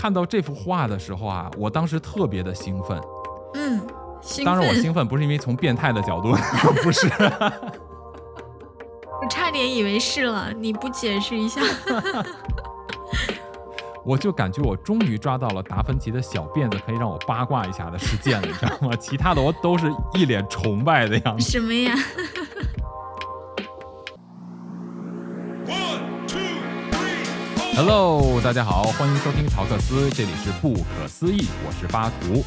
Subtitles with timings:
[0.00, 3.00] 看到这幅画的时候啊，我当时特别的兴奋。
[3.54, 3.80] 嗯，
[4.20, 6.28] 兴当然我兴奋不是因为从变态的角度，
[6.84, 7.08] 不是。
[9.20, 11.60] 我差点以为是了，你不解释一下？
[14.04, 18.94] 我就感觉我终于抓到了达芬奇的小辫子可以让我八卦一下的事件了，你知道吗？
[19.00, 21.50] 其他的我都是一脸崇拜的样子。
[21.50, 21.92] 什么呀？
[27.80, 32.44] Hello，大家好，欢迎收听陶克斯，这里是不可思议，我是巴图。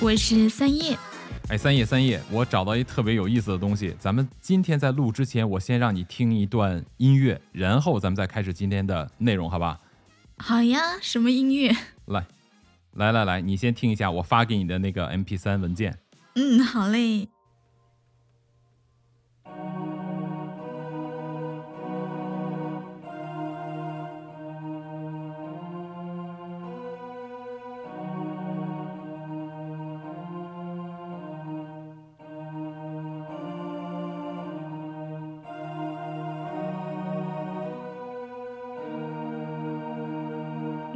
[0.00, 0.96] 我是三叶。
[1.50, 9.78] 哎，三叶三叶，我找到一特别有意思的东西，咱们今天在录之前，我先让你听一段音乐，然后咱们再开始今天的内容，好吧？
[10.38, 11.70] 好呀，什么音乐？
[12.06, 12.24] 来，
[12.94, 15.94] 来来来，你先听一下我发给你的那个 MP 三文件。
[16.36, 17.28] 嗯，好嘞。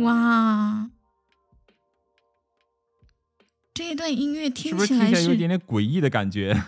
[0.09, 0.89] 哇，
[3.75, 6.65] 这一段音乐听起来有一点点诡异的感觉？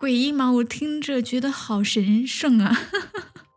[0.00, 0.50] 诡异吗？
[0.50, 2.74] 我听着觉得好神圣啊！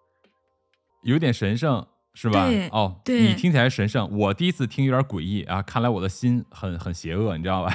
[1.04, 2.46] 有点神圣是吧？
[2.72, 7.74] 哦，对你听起来神圣，我第一次听有点诡异啊，看来我的心很很邪恶，你知道吧？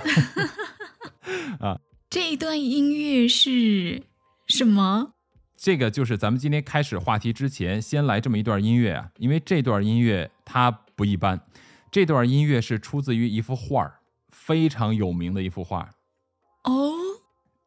[1.60, 1.80] 啊
[2.10, 4.02] 这一段音乐是
[4.46, 5.14] 什么？
[5.56, 11.40] 这个就是咱们今天开始话题之前，先来这么一段音乐啊，因为这段音乐它不一般，
[11.92, 15.88] 这段音乐是出自于一幅画儿，非常有名的一幅画。
[16.64, 16.92] 哦，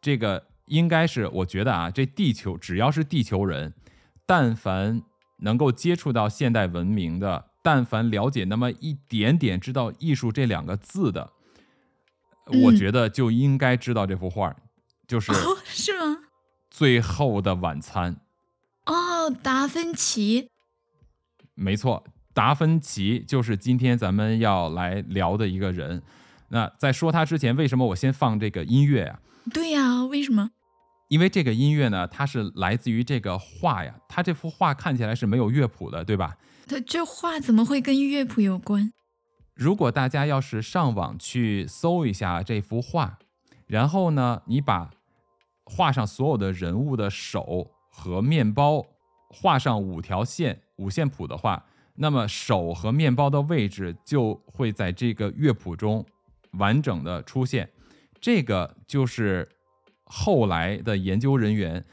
[0.01, 3.73] 这个应该是我觉得啊，这地球只要是地球人，
[4.25, 5.01] 但凡
[5.37, 11.31] 能够接触到现代文明的，但凡了解那么一点点知道艺术这两个字的，
[12.47, 14.57] 我嗯觉得就应该知道这幅画儿，
[15.07, 16.17] 就是《哦，是吗？
[16.69, 18.17] 最后的晚餐》。
[18.93, 20.49] 哦，达芬奇。
[21.55, 26.01] 没错，达芬奇就是今天咱们要来聊的一个人。
[26.49, 29.19] 那在说他之前，为什么我先放这个音乐呀、
[29.53, 30.51] 对呀、为什么？
[31.09, 36.38] 因为这个音乐呢，它是来自于这个画呀，它这幅画看起来是没有乐谱的，对吧？
[36.67, 38.91] 他这画怎么会跟乐谱有关？
[39.53, 43.19] 如果大家要是上网去搜一下这幅画，
[43.67, 44.89] 然后呢，你把
[45.66, 48.83] 画上所有的人物的手和面包
[49.29, 56.05] 画上五条线，五线谱的话，那么手和面包的位置就会在这个乐谱中
[56.53, 57.69] 完整的出现。
[58.19, 59.47] 这个就是
[60.03, 61.83] 后来的研究人员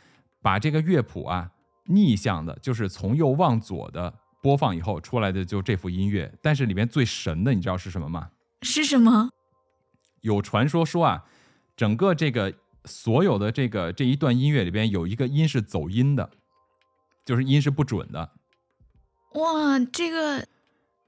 [0.40, 1.50] 把这个乐谱啊
[1.86, 6.32] 逆向的，就是从右往左的播放以后出来的就这幅音乐。
[6.40, 8.30] 但是里面最神的，你知道是什么吗？
[8.62, 9.30] 是什么？
[10.20, 11.24] 有传说说啊，
[11.76, 16.30] 整个这个所有的这个这一段音乐里边有一个音是走音的，
[17.24, 18.30] 就是音是不准的。
[19.34, 20.46] 哇，这个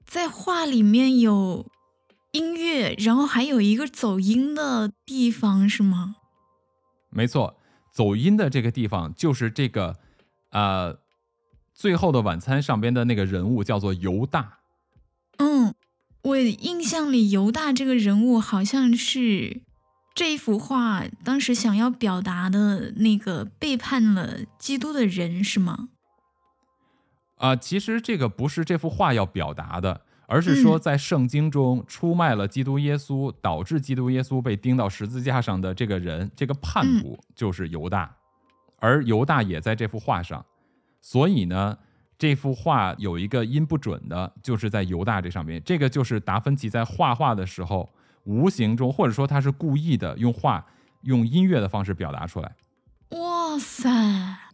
[0.06, 1.66] 在画里面有
[2.31, 6.16] 音乐，然后还有一个走音的地方，是吗？
[7.10, 7.56] 没错，
[7.93, 9.99] 走音的这个地方就是这个，
[10.50, 10.94] 呃，
[11.75, 14.60] 《最后的晚餐》上边的那个人物叫做犹大。
[15.39, 15.75] 嗯，
[16.22, 19.62] 我印象里犹大这个人物好像是
[20.15, 25.89] 这一幅画当时想要表达的那个背叛了基督的人，是吗？
[27.42, 38.14] 啊、其实这个不是这幅画要表达的，而是说嗯在圣经中出卖了基督耶稣，导致基督耶稣被钉到十字架上的这个人，这个叛嗯徒就是犹大，
[38.78, 40.47] 而犹大也在这幅画上，
[41.00, 41.76] 所以呢，
[42.16, 47.92] 这幅画有一个音不准的，就是在犹大这上面，这个就是达芬奇在画画的时候
[48.22, 50.64] 无形中，或者说他是故意的用画
[51.03, 52.54] 用音乐的方式表达出来。
[53.10, 53.91] 哇塞！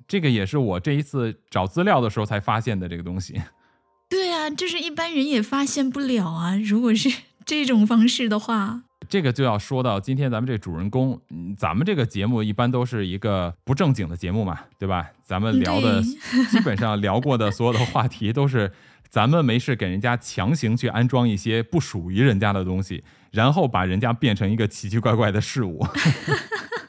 [0.08, 3.40] 这个也是我这一次找资料的时候才发现的这个东西。
[4.08, 6.56] 对啊，就是一般人也发现不了啊。
[6.56, 7.10] 如果是
[7.44, 15.06] 这种方式的话，这个就要说到今天咱们这主人公，嗯咱们这个节目一般都是一个不正经的节目嘛，对吧？
[15.24, 16.02] 咱们聊的
[16.50, 18.72] 基本上聊过的所有的话题都是
[19.10, 25.86] 咱们没事给人家强行去安装一些不属于人家的东西，然后把人家变成一个奇奇怪怪的事物。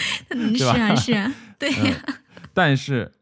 [0.30, 2.04] 嗯，是啊，是啊，对呀、
[2.54, 3.12] 但是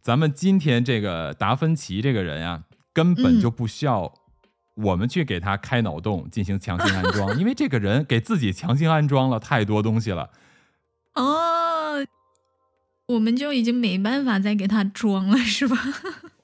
[0.00, 4.12] 咱们今天这个达芬奇这个人啊，根本就不需要
[4.76, 10.30] 我们去给他开脑洞进行强行安装， 因为这个人给自己强行安装了太多东西了。
[11.14, 12.06] 哦，
[13.06, 15.76] 我们就已经没办法再给他装了，是吧？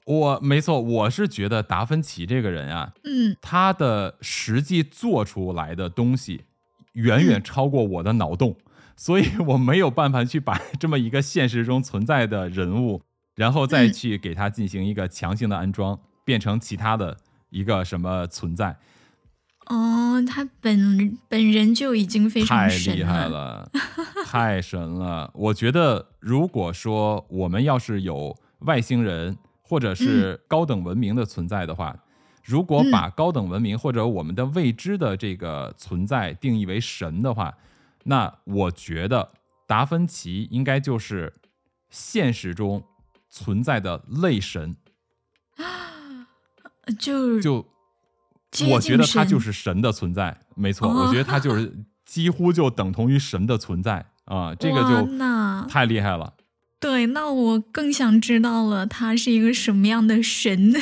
[0.05, 6.43] 我没错，我是觉得达芬奇这个人啊，嗯，他的实际做出来的东西
[6.93, 8.55] 远远超过我的脑洞，
[8.95, 13.01] 所以我没有办法去把 这么一个现实中存在的人物，
[13.35, 13.93] 然后再嗯。
[13.93, 17.17] 去给他进行一个强行的安装，变成其他的
[17.49, 18.77] 一个什么存在，
[19.67, 23.69] 哦，他本本人就已经非常太神厉害了，
[24.25, 25.31] 太神了！
[25.33, 31.97] 我觉得，如果说我们要是有外星人或者是高等文明的存在的话，
[32.43, 32.91] 如果嗯。
[32.91, 37.53] 把高等文明或者我们的未知的这个存在定义为神的话，
[38.05, 39.33] 那我觉得
[39.67, 41.33] 达芬奇应该就是
[41.89, 42.83] 现实中
[43.29, 44.75] 存在的类神，
[46.99, 47.65] 就就
[48.69, 56.33] 我觉得他就是神的存在，没错，哦我觉得他就是几乎就等同于神的存在啊，这个就那太厉害了。
[56.79, 60.73] 对，那我更想知道了，他是一个什么样的神？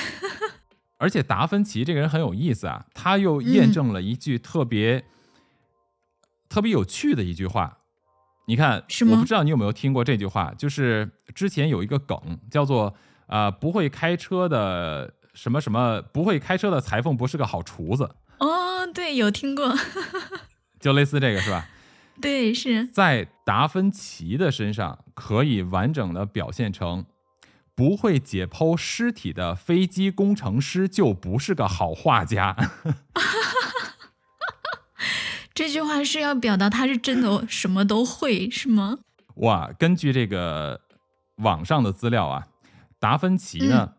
[0.97, 5.05] 而且达芬奇这个人很有意思啊，他又验嗯证了一句特别、
[6.53, 7.79] 特别有趣的一句话。
[8.45, 12.93] 你看，我不知道你有没有听过这句话，就是之前有一个梗叫做
[13.25, 19.73] “啊、不会开车的什么什么，不会开车的裁缝不是个好厨子哦，对，有听过，”，
[20.79, 21.67] 就类似这个是吧？
[22.21, 27.05] 对，是在达芬奇的身上可以完整的表现成，
[27.73, 32.55] 不会解剖尸体的飞机工程师就不是个好画家。
[35.53, 38.97] 这句话是要表达他是真的 什么都会，是吗？
[39.35, 40.79] 哇，根据这个
[41.37, 42.47] 网上的资料啊，
[42.99, 43.93] 达芬奇呢，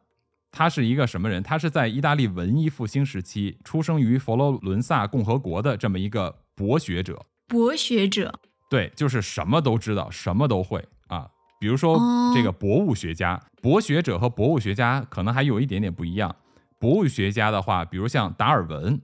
[0.51, 1.43] 他是一个什么人？
[1.43, 7.25] 他是在意大利文艺复兴时期出生于佛罗伦萨共和国的这么一个博学者。
[7.47, 8.33] 博学者，
[8.71, 11.29] 对，就是什么都知道，什么都会啊。
[11.61, 16.35] 比如说哦这个博物学家、博学者和博物学家可能还有一点点不一样。
[16.79, 19.01] 博物学家的话，比如像达尔文，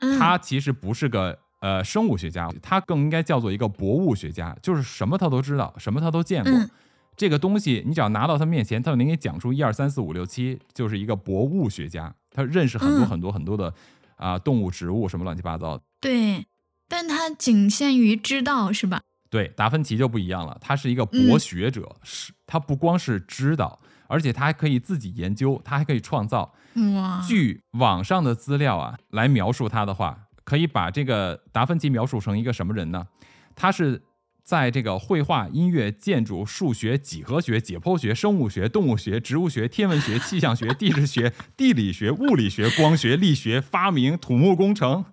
[0.00, 6.52] 嗯，他其实不是个呃生物学家，他更应该叫做一个博物学家，就是什么他都知道，什么他都见过。
[6.52, 6.68] 嗯
[7.16, 13.74] 这个东西你只要拿到他面前，他就能给你讲出一二三四五六七，就是一个博物学家，他认识很多嗯很多很多的
[14.16, 15.82] 啊、动物、植物什么乱七八糟的。
[16.00, 16.46] 对，
[16.88, 19.02] 但他仅限于知道，是吧？
[19.28, 26.54] 对，达芬奇就不一样了，他是一个嗯博学者，是他不光是知道，而且他还可以自己研究，他还可以创造。
[26.96, 33.06] 哇，据网上的资料啊来描述他的话，可以把这个达芬奇描述成一个什么人呢？
[33.54, 34.02] 他是
[34.42, 45.04] 在这个绘画、音乐、建筑、数学、几何学、解剖学、生物学、动物学、植物学、天文学、气象学、地质学、地理学、物理学、光学、力学、发明、土木工程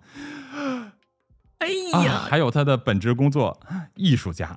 [1.58, 3.60] 哎啊，呀，还有他的本职工作——
[3.94, 4.56] 艺术家。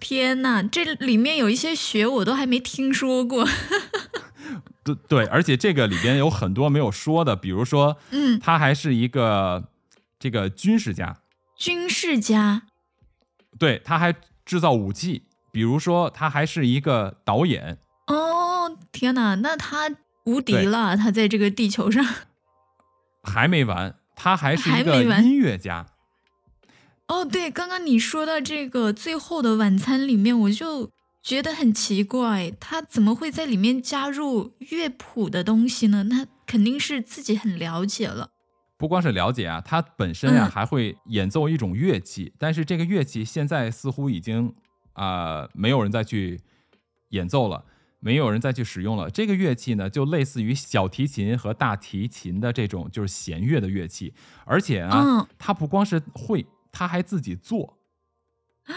[0.00, 3.46] 天哪，这里面有一些学我都还没听说过。
[4.82, 9.68] 对对，而且这个里边有很多没有说的，比如说，嗯，他还是一个
[10.18, 11.18] 这个军事家，
[11.56, 12.62] 军事家，
[13.58, 14.14] 对，他还
[14.44, 19.90] 制造武器，比如说他还是一个导演，哦，天哪，那他
[20.24, 22.04] 无敌了，他在这个地球上。
[23.22, 25.86] 还没完，他还是一个音乐家。
[27.08, 30.90] 哦，对，刚刚你说到这个《最后的晚餐》里面，我就
[31.22, 36.06] 觉得很奇怪，他怎么会在里面加入乐谱的东西呢？
[36.08, 38.30] 他肯定是自己很了解了。
[38.78, 44.54] 不光是了解啊，他本身呀、嗯还会演奏一种乐器，但是这个乐器现在似乎已经
[44.92, 46.40] 啊、没有人再去
[47.10, 47.64] 演奏了，
[48.00, 49.10] 没有人再去使用了。
[49.10, 54.14] 这个乐器呢，就类似于小提琴和大提琴的这种就是弦乐的乐器，
[54.44, 57.78] 而且啊，嗯他不光是会，他还自己做。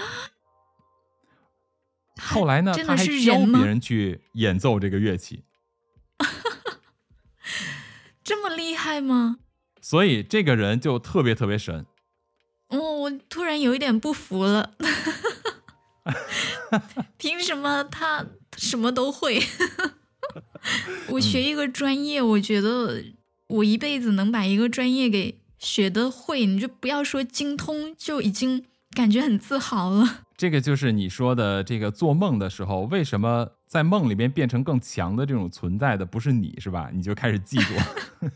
[2.21, 5.43] 后来呢，他还教别人去演奏这个乐器，
[8.23, 9.39] 这么厉害吗？
[9.81, 11.85] 所以这个人就特别特别神。
[12.69, 14.73] 哦，我突然有一点不服了。
[17.17, 18.25] 凭什么他
[18.57, 19.41] 什么都会？
[21.09, 23.03] 我学一个专业，我觉得
[23.47, 30.25] 我一辈子能把一个专业给学得会，你就不要说精通，就已经感觉很自豪了。
[30.37, 36.89] 这个就是你说的这个做梦的时候，为什么在梦里面变成更强的这种存在的不是你是吧？
[36.93, 38.21] 你就开始嫉妒。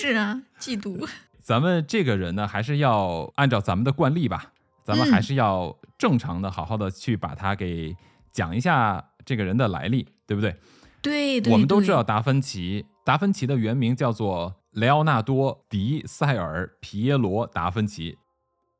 [0.00, 1.08] 是啊，嫉妒。
[1.40, 4.52] 咱们这个人呢，还是要按照咱们的惯例吧，
[4.84, 7.96] 咱们嗯还是要正常的、好好的去把他给
[8.30, 10.56] 讲一下这个人的来历，对不对？
[11.02, 18.18] 对对，我们都知道达芬奇，达芬奇的原名叫做雷奥纳多·迪塞尔·皮耶罗·达芬奇。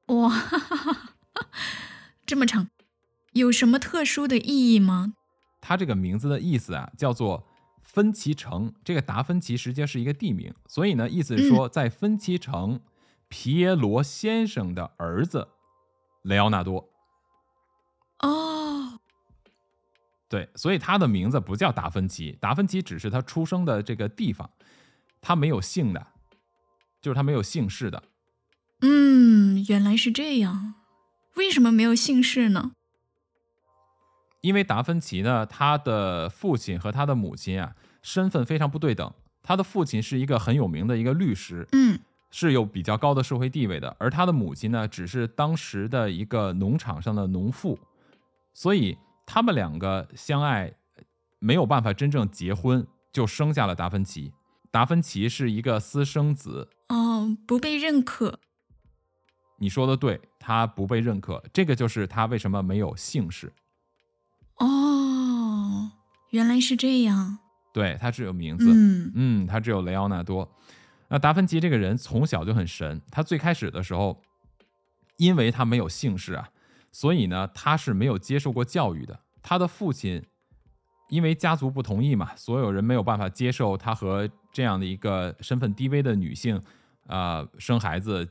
[0.07, 0.31] 哇，
[2.27, 2.69] 这么长，
[3.33, 5.15] 有什么特殊的意义吗？
[5.63, 7.47] 他这个名字的意思啊，叫做
[7.93, 8.73] 芬奇城。
[8.85, 12.81] 这个达芬奇实际上是一个地名，所以呢，意思是说在芬奇城，
[13.29, 15.49] 皮耶罗先生的儿子
[16.23, 16.89] 雷奥纳多。
[18.21, 19.01] 哦，
[20.29, 24.51] 对，所以他的名字不叫达芬奇，达芬奇只是他出生的这个地方，
[25.21, 26.07] 他没有姓的，
[27.03, 28.03] 就是他没有姓氏的。
[28.83, 30.75] 嗯，原来是这样。
[31.37, 32.73] 为什么没有姓氏呢？
[34.41, 39.13] 因为达芬奇呢，他的父亲和他的母亲啊，身份非常不对等。
[39.43, 41.99] 他的父亲是一个很有名的一个律师，嗯
[42.31, 47.79] 是有比较高的社会地位的，而他的母亲呢，只是当时的一个农场上的农妇，
[48.55, 50.73] 所以他们两个相爱，
[51.41, 54.33] 没有办法真正结婚，就生下了达芬奇。
[54.71, 58.39] 达芬奇是一个私生子，哦，不被认可。
[59.59, 63.53] 你说的对，他不被认可，这个就是他为什么没有姓氏。
[66.31, 67.39] 哦，原来是这样。
[67.73, 70.51] 对他只有名字，嗯嗯，他只有雷奥纳多。
[71.09, 74.21] 那达芬奇这个人从小就很神，他最开始的时候，
[75.17, 76.49] 因为他没有姓氏啊，
[76.93, 79.21] 所以呢，他是没有接受过教育的。
[79.43, 80.23] 他的父亲
[81.09, 86.61] 因为家族不同意嘛，所有人没有办法接受他和这样的一个身份低微的女性
[87.07, 88.29] 啊、生孩子，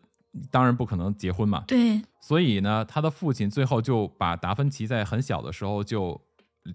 [0.52, 1.64] 当然不可能结婚嘛。
[1.68, 6.22] 对，所以呢，他的父亲最后就把达芬奇在很小的时候就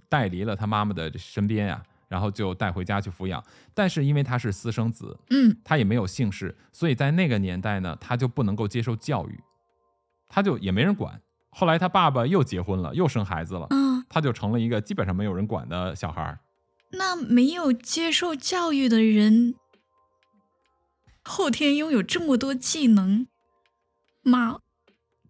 [0.08, 3.42] 带离了他妈妈的身边呀、然后就带回家去抚养。
[3.72, 9.40] 但是因为他是私生子，嗯他也没有姓氏，所以在那个年代呢，他就不能够接受教育，
[10.28, 11.20] 他就也没人管。
[11.50, 16.40] 后来他爸爸又结婚了，又生孩子了，啊，他就成了一个基本上没有人管的小孩儿。
[16.90, 19.54] 那没有接受教育的人，
[21.22, 23.26] 后天拥有这么多技能
[24.22, 24.58] 吗？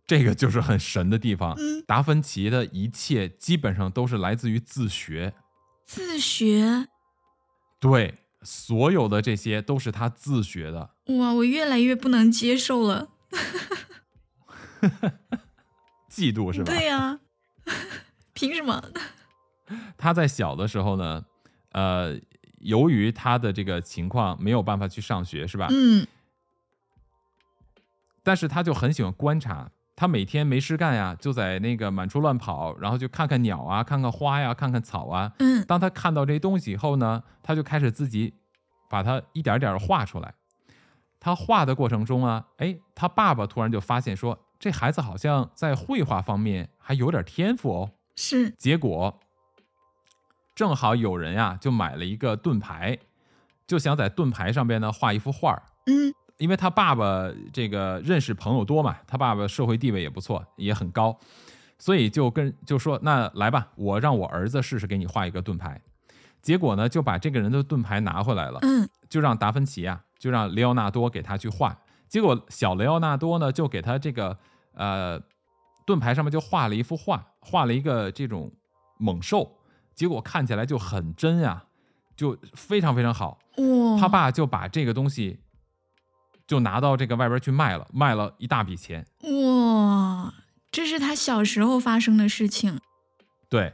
[0.06, 1.54] 这个就是很神的地方。
[1.58, 5.34] 嗯，达芬奇的一切基本上都是来自于自学，
[5.86, 6.88] 自学。
[7.80, 10.90] 对，所有的这些都是他自学的。
[11.18, 13.08] 哇，我越来越不能接受了。
[16.10, 16.72] 嫉妒是吧？
[16.72, 17.20] 对呀、
[18.34, 18.90] 凭什么？
[19.96, 21.24] 他在小的时候呢，
[21.72, 22.18] 呃，
[22.60, 25.68] 由于他的这个情况没有办法去上学，是吧？
[25.70, 26.06] 嗯
[28.22, 35.32] 但是他就很喜欢观察，他每天没事干呀，就在那个满处乱跑，然后就看看鸟啊，看看花呀，看看草啊。
[35.38, 38.34] 嗯当他看到这些东西以后呢，他就开始自己
[38.90, 40.34] 把它一点点画出来。
[41.20, 47.90] 他画的过程中啊，哎，他爸爸突然就发现说，这孩子好像在绘画方面还有点天赋哦。
[48.16, 49.20] 是结果
[50.54, 52.98] 正好有人呀、就买了一个盾牌，
[53.66, 55.62] 就想在盾牌上边呢画一幅画儿。
[55.86, 61.16] 嗯因为他爸爸这个认识朋友多嘛，他爸爸社会地位也不错，也很高，
[61.78, 65.80] 所以就跟就说那来吧，我让我儿子试试给你画一个盾牌。
[66.42, 71.78] 结果呢，就把这个人的盾牌拿回来了，嗯就让达芬奇啊，就让雷奥纳多给他去画。
[72.08, 74.36] 结果小雷奥纳多呢，就给他这个
[74.74, 75.20] 呃
[75.86, 78.52] 盾牌上面就画了一幅画，画了一个这种
[78.98, 79.56] 猛兽，
[79.94, 81.64] 结果看起来就很真呀、
[82.16, 83.38] 就非常非常好。
[83.56, 85.40] 哇，他爸就把这个东西
[86.46, 89.06] 就拿到这个外边去卖了，卖了一大笔钱。
[89.22, 90.34] 哇，
[90.70, 92.80] 这是他小时候发生的事情。
[93.48, 93.72] 对，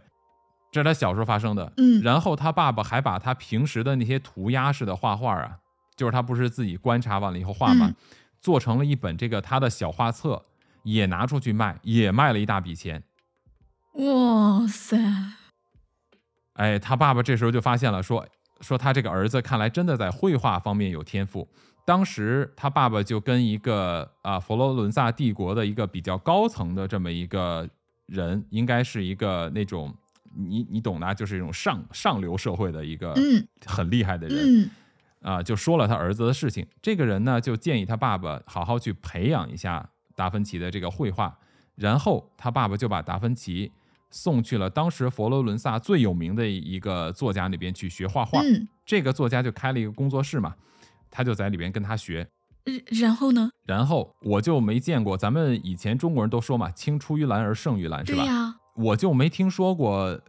[0.71, 1.73] 这是他小时候发生的。
[1.77, 5.59] 嗯然后他爸爸还把他平时的那些涂鸦式的画画啊，
[5.97, 7.95] 就是他不是自己观察完了以后画嘛，嗯
[8.41, 10.47] 做成了一本这个他的小画册，
[10.83, 13.03] 也拿出去卖，也卖了一大笔钱。
[13.95, 14.97] 哇塞，
[16.55, 18.27] 哎，他爸爸这时候就发现了，说
[18.61, 21.49] 说他这个儿子看来真的在绘画方面有天赋。
[21.90, 27.68] 当时他爸爸就跟一个啊佛罗伦萨帝国的一个比较高层的这么一个
[28.06, 29.92] 人，应该是一个那种
[30.37, 34.70] 你你懂的啊，就是一种上上流社会的一个嗯很厉害的人嗯
[35.23, 36.64] 啊、就说了他儿子的事情。
[36.80, 41.37] 这个人呢就建议他爸爸好好去培养一下达芬奇的这个绘画，
[41.75, 43.73] 然后他爸爸就把达芬奇
[44.11, 48.40] 送去了当时佛罗伦萨最有名的一个作家那边去学画画。
[48.42, 50.54] 嗯，这个作家就开了一个工作室嘛，
[51.11, 52.29] 他就在里边跟他学。
[52.64, 53.50] 然然后呢？
[53.67, 58.23] 然后我就没见过，咱们以前中国人都说嘛，青出于蓝而胜于蓝，是吧？
[58.23, 60.21] 对呀，我就没听说过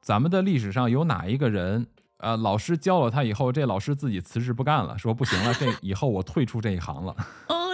[0.00, 1.86] 咱们的历史上有哪一个人，
[2.18, 7.16] 呃，老师教了他以后，这老师自己辞职不干了，说不行了， 这以后我退出这一行了。
[7.48, 7.70] 哦，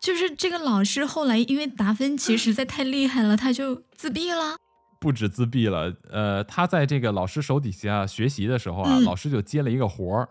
[0.00, 4.56] 就是这个老师后来因为达芬奇实在太厉害了，他就自闭了。
[5.00, 10.28] 不止自闭了，呃，他在这个老师手底下学习的时候啊，嗯老师就接了一个活儿，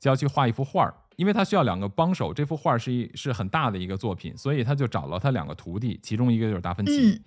[0.00, 7.10] 就要去画一幅画儿，因为他需要两个帮手，这幅画儿是一是很大的一个作品，所以他就找了他两个徒弟，其中一个就是达芬奇。
[7.10, 7.20] 嗯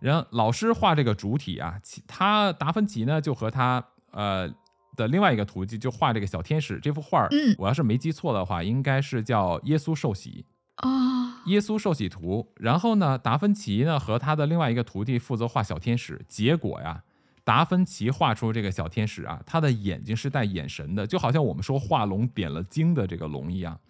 [0.00, 4.48] 然后老师画这个主体啊，其他达芬奇呢就和他呃
[4.94, 10.46] 的另外一个徒弟就画这个小天使这幅画儿，嗯我要是没记错的话，应该是叫耶稣受洗。
[10.82, 12.52] 哦，耶稣受洗图。
[12.54, 16.24] 然后呢，达芬奇呢和他的另外一个徒弟负责画小天使。
[16.28, 17.02] 结果呀，
[17.48, 23.80] 达芬奇画出这个小天使啊，他的眼睛是带眼神的，就好像我们说画龙点了睛的这个龙一样。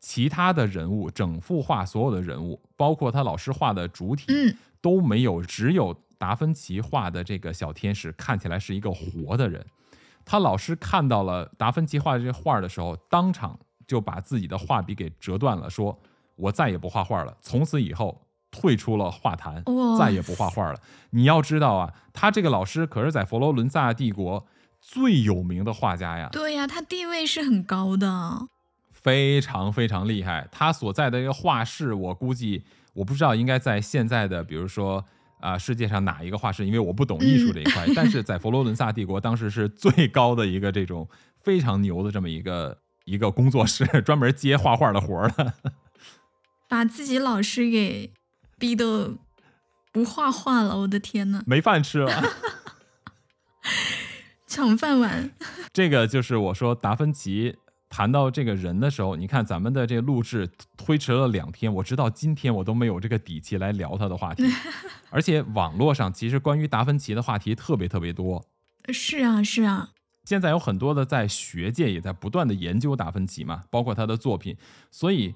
[0.00, 9.62] 其他的人物，整幅画所有的人物，包括他老师画的主体，嗯，都没有，只有达芬奇画的这个小天使看起来是一个活的人。
[10.24, 16.00] 他老师看到了达芬奇画的这画的时候，当场就把自己的画笔给折断了，说
[16.34, 18.18] ：“我再也不画画了，从此以后
[18.52, 19.64] 退出了画坛，
[19.98, 20.78] 再也不画画了。”
[21.10, 24.46] 你要知道啊，他这个老师可是在佛罗伦萨帝国
[24.80, 28.46] 最有名的画家呀，对呀、他地位是很高的。
[28.92, 30.46] 非常非常厉害。
[30.52, 32.62] 他所在的一个画室，我估计
[32.94, 35.04] 我不知道应该在现在的，比如说
[35.40, 37.84] 啊、世界上哪一个画室，因为我不懂艺术这一块。
[37.96, 41.08] 但是在佛罗伦萨帝国，当时是最高的一个这种
[41.40, 45.52] 非常牛的这么一个一个工作室， 专门接画画的活儿的。
[46.70, 48.12] 把自己老师给
[48.62, 49.12] 逼得
[49.90, 52.22] 不画画了，我的天呐，没饭吃了。
[54.46, 55.32] 抢饭碗。
[55.74, 57.56] 这个就是我说达芬奇
[57.88, 64.44] 谈到这个人的时候，你看咱们的这个录制推迟了两天，我直到今天我都没有这个底气来聊他的话题。
[65.10, 68.44] 而且网络上其实关于达芬奇的话题特别特别多，
[68.92, 69.88] 是啊，是啊，
[70.24, 74.56] 现在有很多的在学界也在不断的研究达芬奇嘛，包括他的作品，
[74.92, 75.34] 所以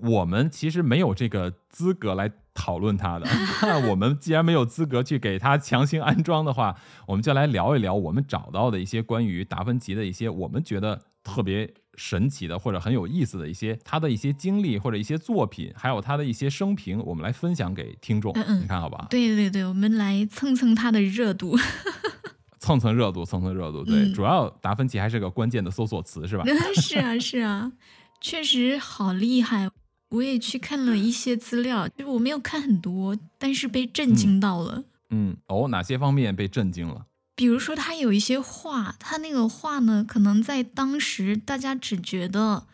[0.00, 3.26] 我们其实没有这个资格来讨论他的。
[3.62, 18.32] 那我们既然没有资格去给他强行安装的话，我们就来聊一聊我们找到的一些关于达芬奇的一些我们觉得特别神奇的或者很有意思的一些他的一些经历或者一些作品，还有他的一些生平，我们来分享给听众。
[18.34, 19.06] 嗯嗯你看好吧？
[19.10, 21.56] 对对对，我们来蹭蹭他的热度。
[22.58, 23.84] 蹭蹭热度，蹭蹭热度。
[23.84, 26.44] 对，嗯主要达芬奇还是个关键的搜索词，是吧？
[26.76, 27.72] 是啊，是啊，
[28.20, 29.68] 确实好厉害。
[30.12, 34.84] 我也去看了一些资料，就是我没有看很多，但是被震惊到了。
[35.10, 37.06] 嗯，哦，哪些方面被震惊了？
[37.34, 42.66] 比如说，他有一些画，他那个画呢，可能在当时大家只觉得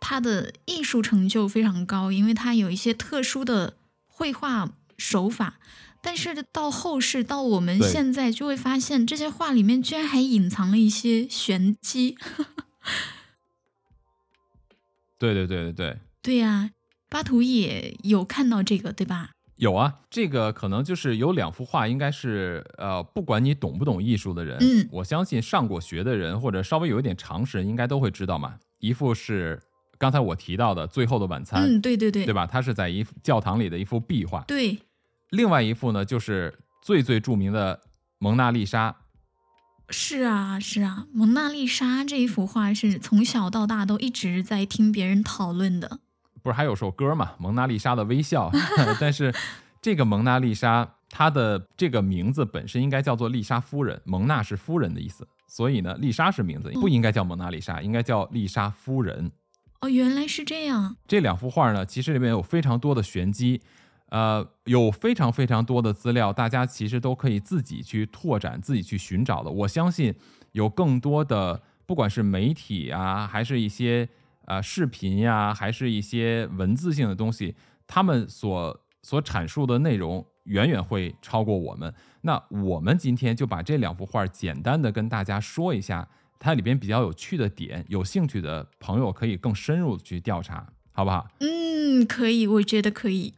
[0.00, 3.74] 他的艺术成就非常高，因为他有一些特殊的
[4.06, 5.58] 绘画手法。
[6.02, 12.16] 但是到后世，到我们现在就会发现，这些画里面居然还隐藏了一些玄机。
[15.18, 16.70] 对对对对对，对呀、
[17.08, 19.30] 巴图也有看到这个，对吧？
[19.56, 28.54] 有啊，这个可能就是有两幅画，应该是呃，不管你懂不懂艺术的人，嗯我相信上过学的人或者稍微有一点常识，应该都会知道嘛。
[28.78, 29.60] 一幅是
[29.98, 32.46] 刚才我提到的《最后的晚餐》，嗯，对对对，对吧？
[32.46, 34.42] 它是在一幅教堂里的一幅壁画。
[34.48, 34.78] 对，
[35.28, 37.76] 另外一幅呢，就是最最著名的
[38.18, 38.90] 《蒙娜丽莎》。
[39.90, 45.98] 是啊，是啊，蒙娜丽莎这一幅画是从小到大都一直在听别人讨论的。
[46.42, 48.50] 不是还有首歌嘛，《蒙娜丽莎的微笑》，
[49.00, 49.34] 但是
[49.82, 59.32] 这个蒙娜丽莎，她的这个名字本身应该叫做丽莎夫人，蒙娜是夫人的意思，所以呢，丽莎是名字，不应该叫蒙娜丽莎，应该叫丽莎夫人。
[59.80, 60.96] 哦，原来是这样。
[61.08, 63.62] 这两幅画呢，其实里面有非常多的玄机，
[64.10, 69.50] 呃，有非常非常多的资料，大家其实都可以自己去拓展、自己去寻找的。
[69.50, 70.14] 我相信
[70.52, 74.06] 有更多的，不管是媒体啊，还是一些
[74.50, 77.54] 呃视频呀、还是一些文字性的东西，
[77.86, 81.94] 他们所所阐述的内容远远会超过我们。
[82.22, 86.08] 那我们今天就把这两幅画简单的跟大家说一下，
[86.40, 91.28] 它里边比较有趣的点，有兴趣的朋友可以更深入的去调查，好不好？
[91.38, 93.34] 嗯，可以，我觉得可以。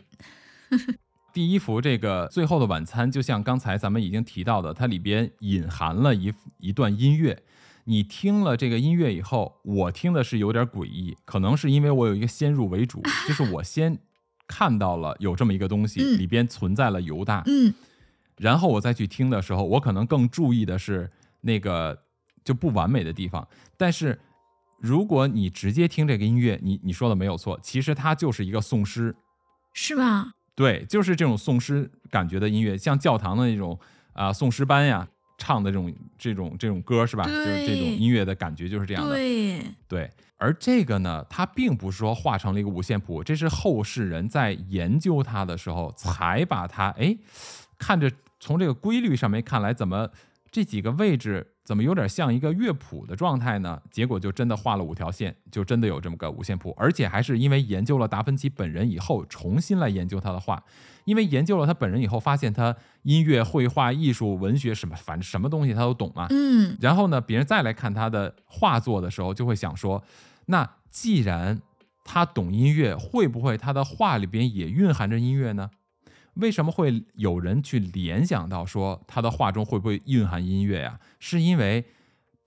[1.34, 7.42] 第一幅这个《最后的晚餐》，就像刚才咱们已经提到的，它里边隐含了一一段音乐。
[7.84, 13.98] 你听了这个音乐以后，我听的是有点诡异，可能是因为我有一个先入为主， 就是我先
[14.46, 17.74] 看到了有这么一个东西，嗯里边存在了犹大，嗯，
[18.36, 21.98] 然后我再去听的时候，我可能更注意的是那个
[22.44, 23.46] 就不完美的地方。
[23.76, 24.20] 但是
[24.78, 29.14] 如果你直接听这个音乐，你你说的没有错，其实它就是一个颂诗，
[29.72, 30.34] 是吧？
[30.54, 33.78] 对，就是这种颂诗感觉的音乐，像教堂的那种
[34.12, 35.08] 啊、颂诗班呀
[35.42, 37.24] 唱的这种这种这种歌是吧？
[37.24, 39.16] 就是这种音乐的感觉就是这样的。
[39.16, 47.18] 对，对，而这个呢，它并不是说画成了一个五线谱，这是后世人在研究它的时候才把它哎，
[47.76, 50.08] 看着从这个规律上面看来，怎么
[50.52, 53.82] 这几个位置怎么有点像一个乐谱的状态呢？
[53.90, 60.62] 结果就真的画了五条线，就真的有这么个五线谱，而且还是因为研究了达芬奇本人以后，重新来研究他的画。
[61.04, 66.26] 因为研究了他本人以后，发现他音乐、绘画、艺术、文学什么，反正什么东西他都懂嘛。
[66.30, 70.02] 嗯然后呢，别人再来看他的画作的时候，就会想说，
[70.46, 71.60] 那既然
[72.04, 75.70] 他懂音乐，会不会他的画里边也蕴含着音乐呢？
[76.34, 80.98] 为什么会有人去联想到说他的画中会不会蕴含音乐呀？
[81.20, 81.84] 是因为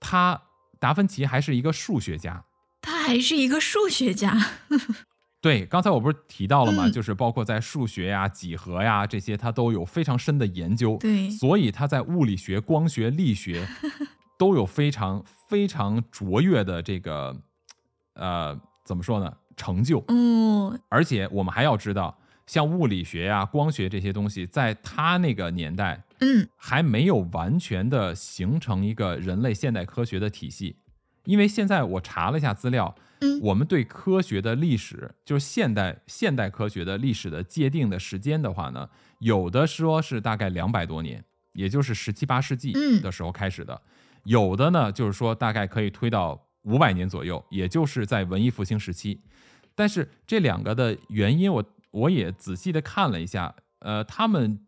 [0.00, 0.42] 他
[0.80, 2.44] 达芬奇还是一个数学家。
[2.82, 4.36] 他还是一个数学家。
[5.40, 6.88] 对，刚才我不是提到了吗？
[6.88, 10.96] 嗯就是包括在数学呀、几何呀这些，他都有非常深的研究。
[10.98, 13.66] 对所以他在物理学、光学、力学
[14.38, 17.36] 都有非常非常卓越的这个
[18.14, 20.02] 呃怎么说呢成就。
[20.08, 30.76] 嗯，而且我们还要知道，像物理学呀、光学这些东西，在他那个年代嗯还没有完全的形成一个人类现代科学的体系。
[31.26, 33.38] 因为现在我查了一下资料，嗯。
[33.42, 43.02] 我们对科学的历史，就是现代现代科学的历史的界定的时间的话呢，有的说是大概两百多年，也就是十七八世纪嗯。
[43.02, 43.74] 的时候开始的；
[44.24, 49.20] 有的呢，就是说大概可以推到五百年左右，也就是在文艺复兴时期。
[49.74, 54.58] 但是这两个的原因我，我也仔细的看了一下，呃，他们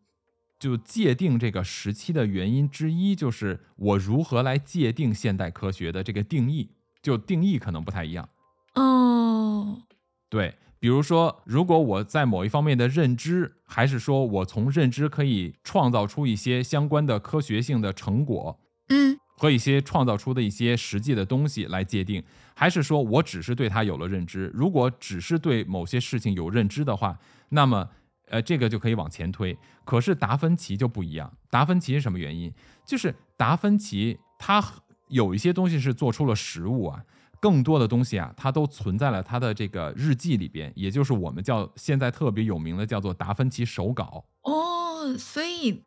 [0.58, 8.28] 就界定这个时期的原因之一，就是我如何来界定现代科学的这个定义，就定义可能不太一样。
[8.74, 9.82] 哦，
[10.28, 22.22] 对，比如说，如果我在某一方面的认知，还是说我从认知可以创造出一些相关的科学性的成果嗯和一些创造出的一些实际的东西来界定，
[22.54, 24.50] 还是说我只是对它有了认知？
[24.52, 27.16] 如果只是对某些事情有认知的话，
[27.50, 27.88] 那么
[28.30, 29.56] 呃，这个就可以往前推。
[29.84, 32.52] 可是达芬奇就不一样，达芬奇是什么原因？
[32.84, 34.62] 就是达芬奇他
[35.08, 37.02] 有一些东西是做出了实物啊，
[37.40, 44.24] 更多的东西啊，它都存在了他的这个日记里边，也就是我们叫现在特别有名的叫做达芬奇手稿。
[44.42, 45.82] 哦，所以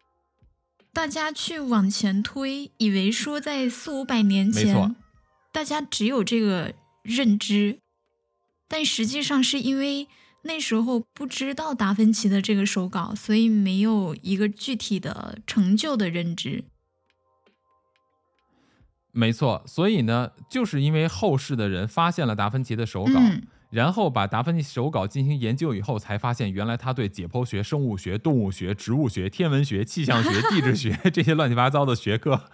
[0.94, 4.96] 大家去往前推，以为说在四五百年前，
[5.52, 6.74] 大家只有这个
[7.04, 7.80] 认知，
[8.68, 10.08] 但实际上是因为
[10.44, 16.64] 那时候不知道达芬奇的这个手稿，所以没有一个具体的成就的认知。
[19.12, 32.50] 没错，所以呢，就是因为后世的人发现了达芬奇的手稿，嗯然后把达芬奇手稿进行研究以后，才发现原来他对解剖学、生物学、动物学、植物学、天文学、气象学、地质学 这些乱七八糟的学科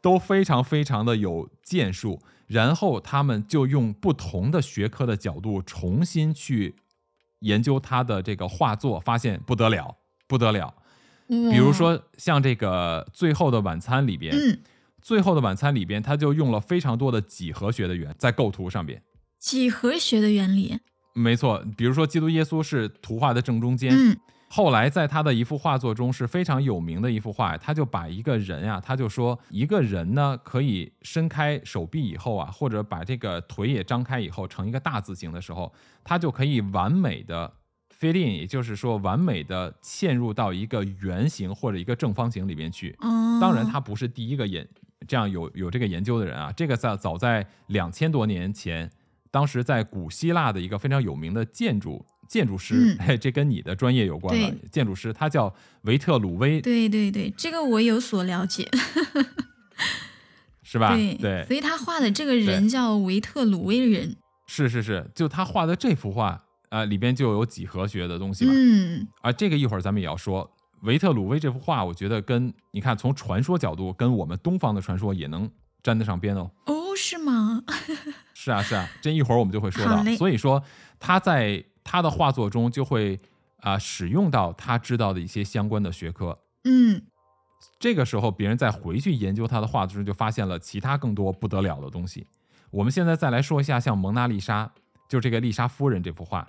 [0.00, 2.20] 都非常非常的有建树。
[2.46, 6.74] 然后他们就用不同的学科的角度重新去
[7.42, 10.74] 研究他的这个画作，发现不得了，不得了。
[11.28, 14.60] 比如，说像这个《最后的晚餐》里边，嗯，
[15.00, 19.02] 最后的晚餐》里边，他就用了非常多的几何学的原在构图上边。
[19.38, 20.78] 几何学的原理，
[21.14, 24.16] 没错，比如说基督耶稣是图画的正中间，嗯
[24.54, 35.72] 后来在他的一幅画作中是非常有名的一幅画，他就把一个人啊，他就说一个人呢可以伸开手臂以后啊，或者把这个腿也张开以后成一个大字形的时候，
[36.04, 37.50] 他就可以完美的
[37.98, 42.94] fit in，也就是说完美的嵌入到一个圆形或者一个正方形里面去。
[42.98, 44.68] 哦，当然，他不是第一个研
[45.08, 46.52] 这样有有这个研究的人啊。
[46.54, 48.90] 这个在早在两千多年前，
[49.30, 54.50] 当时在古希腊的一个非常有名的建筑建筑师，嗯嘿，这跟你的专业有关了。
[54.70, 58.66] 建筑师他叫维特鲁威，对对对，这个我有所了解。
[60.62, 60.96] 是吧？
[60.96, 64.16] 对对所以他画的这个人叫维特鲁威人。
[64.46, 68.52] 是是是，就他画的这幅画啊、里边就有几何学的东西嘛。
[68.56, 70.50] 嗯啊，这个一会儿咱们也要说。
[70.84, 75.50] 维特鲁威这幅画，我觉得跟你看从传说角度，跟我们东方的传说也能
[75.82, 76.50] 沾得上边哦。
[76.64, 77.62] 哦，是吗？
[78.32, 80.02] 是啊，是啊，这一会儿我们就会说到。
[80.16, 80.64] 所以说
[80.98, 83.18] 他在他的画作中就会
[83.58, 86.38] 啊、使用到他知道的一些相关的学科。
[86.64, 87.02] 嗯
[87.78, 92.26] 这个时候，别人再回去研究他的画作中，就发现了其他更多不得了的东西。
[92.70, 94.70] 我们现在再来说一下，像蒙娜丽莎，
[95.08, 96.48] 就这个丽莎夫人这幅画。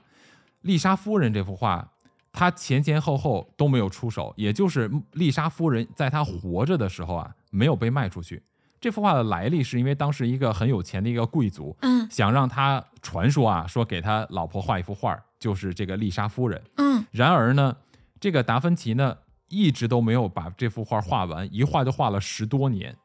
[0.62, 1.92] 丽莎夫人这幅画，
[2.32, 8.42] 她前前后后都没有出手，也就是丽莎夫人在她活着的时候啊，没有被卖出去。
[8.84, 16.62] 这幅画的来历是因为当时一个很有钱的一个贵族，嗯想让他传说啊，说给他老婆画一幅画，就是这个丽莎夫人。
[16.76, 17.78] 嗯，然而呢，
[18.20, 22.98] 这个达芬奇呢，一直都没有把这幅画画完，一画就画了十多年。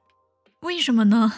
[0.62, 1.32] 为什么呢？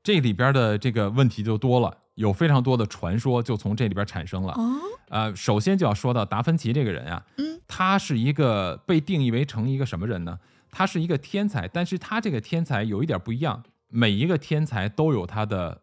[0.00, 4.52] 这里边的这个问题就多了，有非常多的传说就从这里边产生了。
[4.52, 10.38] 哦，呃，首先就要说到达芬奇这个人啊，嗯他是一个被定义为成一个什么人呢？
[10.70, 15.82] 他是一个天才，但是他这个天才有一点不一样，每一个天才都有他的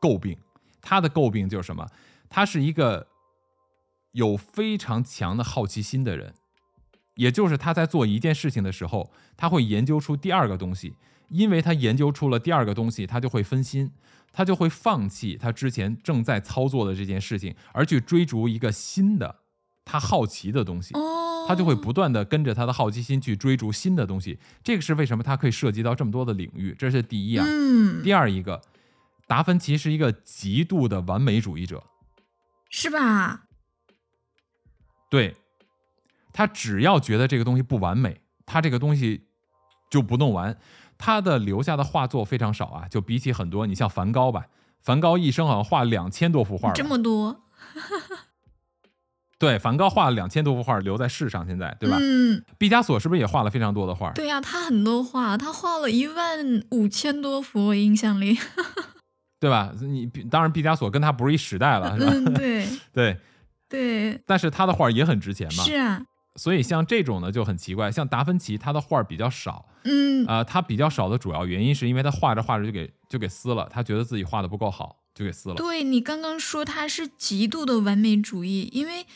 [0.00, 0.36] 诟病，
[0.80, 1.86] 他的诟病就是什么？
[2.28, 3.06] 他是一个
[4.12, 6.34] 有非常强的好奇心的人，
[7.14, 10.94] 也就是他在做一件事情的时候，他会研究出第二个东西，
[11.28, 13.92] 因为他研究出了第二个东西，他就会分心，
[14.32, 19.36] 他就会放弃他之前正在操作的这件事情，而去追逐一个新的
[19.84, 20.94] 他好奇的东西。
[21.48, 27.46] 他就会不断的跟着他的好奇心去追逐新的东西，这个是为什么他可以涉及到这么多的领域，这是第一啊。
[27.48, 28.60] 嗯，第二一个，
[29.26, 31.82] 达芬奇是一个极度的完美主义者，
[32.68, 33.44] 是吧？
[35.08, 35.36] 对
[36.34, 39.28] 他只要觉得这个东西不完美，他这个东西
[39.90, 40.58] 就不弄完。
[40.98, 44.48] 他的留下的画作非常少啊，就比起很多，你像梵高吧，
[44.82, 47.44] 梵高一生好像画两千多幅画，这么多，
[49.38, 51.96] 对，梵高画了两千多幅画留在世上，现在对吧？
[52.00, 54.10] 嗯，毕加索是不是也画了非常多的画？
[54.12, 58.36] 对呀、他很多画，他画了一万五千多幅，我印象里。
[59.40, 59.72] 对吧？
[59.80, 62.12] 你毕当然毕加索跟他不是一时代了，是吧？
[62.12, 63.16] 嗯，对 对，
[63.68, 66.02] 对，但是他的画也很值钱嘛，是啊，
[66.34, 67.92] 所以像这种呢就很奇怪。
[67.92, 75.54] 像达芬奇，他的画比较少，嗯，啊、他比较少的主要原因是因为他画着画着就给就给撕了，他觉得自己画的不够好，就给撕了。
[75.54, 79.06] 对你刚刚说他是极度的完美主义，因为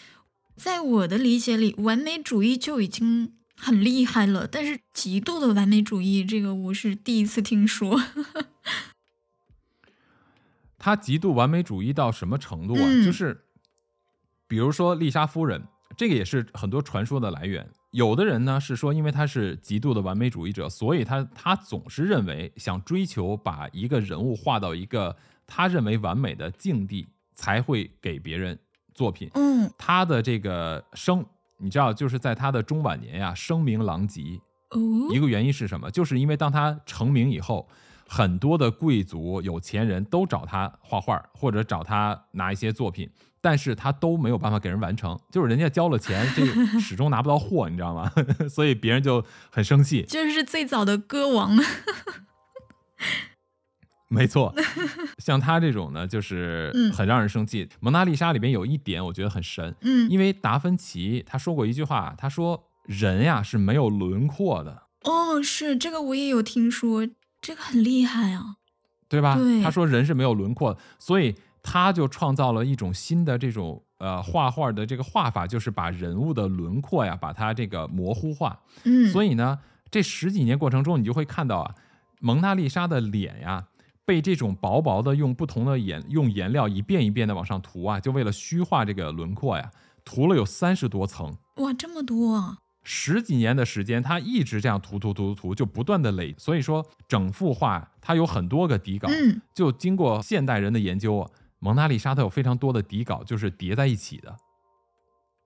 [0.57, 8.01] 在我的理解里，完美主义就已经很厉害了，但是极度的完美主义，这个我是第一次听说。
[10.79, 12.83] 他极度完美主义到什么程度啊？
[12.85, 13.45] 嗯就是
[14.49, 15.63] 比如说丽莎夫人，
[15.97, 17.71] 这个也是很多传说的来源。
[17.93, 28.59] 有的人呢是说，因为他是极度的完美主义者，所以他他总是认为想追求把一个人物画到一个他认为完美的境地，才会给别人
[28.95, 29.31] 作品。
[29.35, 31.25] 嗯，他的这个声，
[31.59, 34.41] 你知道，就是在他的中晚年呀，声名狼藉。
[34.71, 34.79] 哦，
[35.11, 35.91] 一个原因是什么？
[35.91, 37.69] 就是因为当他成名以后，
[38.09, 48.11] 很多的贵族、有钱人都找他画画，或者找他拿一些作品，但是他都没有办法给人完成，就是人家交了钱，这个始终拿不到货，你知道吗？
[48.49, 50.03] 所以别人就很生气。
[50.03, 51.59] 就是最早的歌王。
[54.13, 54.55] 没错，
[55.19, 57.69] 像他这种呢，就是嗯很让人生气。
[57.81, 64.83] 蒙娜丽莎里边有一点我觉得很神，嗯，因为达芬奇他说过一句话，他说人呀是没有轮廓的。
[65.05, 67.09] 哦，是这个我也有听说，
[67.41, 68.57] 这个很厉害啊。
[69.09, 69.37] 对吧？
[69.37, 78.61] 对他说人是没有轮廓的，所以他就创造了一种新的这种呃画画的这个画法，就是把人物的轮廓呀，把它这个模糊化。
[78.85, 79.59] 嗯，所以呢，
[79.91, 81.75] 这十几年过程中，你就会看到啊，
[82.21, 83.67] 蒙娜丽莎的脸呀，
[84.05, 89.71] 被这种薄薄的用不同的颜用颜料一遍一遍的往上涂啊，就为了虚化这个轮廓呀，
[90.05, 91.37] 涂了有三十多层。
[91.57, 92.59] 哇，这么多啊。
[92.85, 96.35] 十几年的时间，他一直这样涂涂涂涂涂，就不断的累。
[96.37, 104.37] 所以说，整幅画它有很多个底稿，嗯，就经过现代人的研究啊，蒙娜丽莎它有非常多的底稿，就是叠在一起的，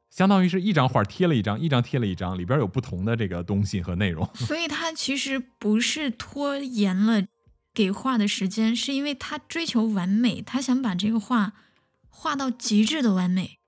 [0.09, 4.27] 相当于是一张画贴了一张，一张贴了一张，里边有不同的这个东西和内容。
[4.33, 7.23] 所以它其实不是拖延了
[7.77, 11.53] 给画的时间，是因为他追求完美，他想把这个画
[12.09, 13.59] 画到极致的完美。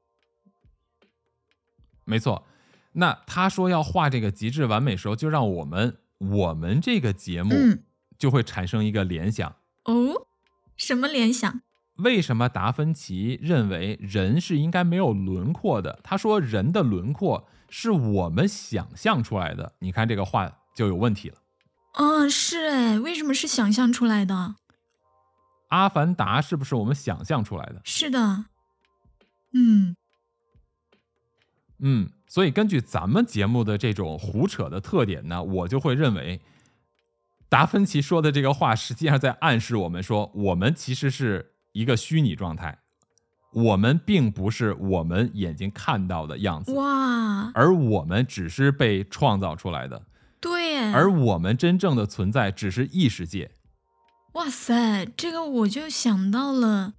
[2.06, 2.46] 没错，
[2.92, 7.84] 那他说要画这个极致完美时候，就让我们我们这个节目嗯，
[8.18, 9.56] 就会产生一个联想。
[9.84, 10.26] 哦，
[10.74, 11.60] 什么联想？
[11.96, 16.00] 为什么达芬奇认为人是应该没有轮廓的？
[16.02, 19.74] 他说人的轮廓是我们想象出来的。
[19.80, 21.36] 你看这个画就有问题了。
[21.98, 24.54] 哦，是哎，为什么是想象出来的？
[25.68, 27.80] 阿凡达是不是我们想象出来的？
[27.84, 28.46] 是的，
[29.52, 29.96] 嗯，
[31.80, 36.40] 嗯，所以根据咱们节目的这种胡扯的特点呢，我就会认为，
[37.48, 42.78] 达芬奇说的这个话，实际上在暗示我们说，我们其实是一个虚拟状态，
[43.52, 50.02] 我们并不是我们眼睛看到的样子，哇，而我们只是被创造出来的，
[50.40, 53.50] 对耶，而我们真正的存在只是意识界。
[54.32, 56.94] 哇塞，这个我就想到了，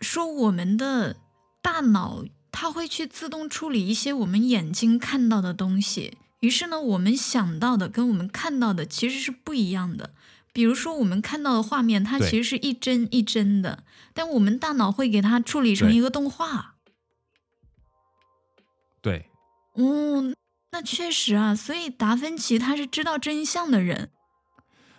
[0.00, 1.16] 说我们的
[1.60, 10.14] 大脑它会去自动处理一些我们眼睛看到的东西，于是呢，我们想到的跟我们看到的其实是不一样的。
[10.52, 16.74] 比如说，我们看到的画面，它其实是一帧一帧的，但我们大脑会给它处理成一个动画。
[19.00, 19.30] 对，
[19.74, 20.34] 哦，
[20.72, 24.10] 那确实啊，所以达芬奇他是知道真相的人。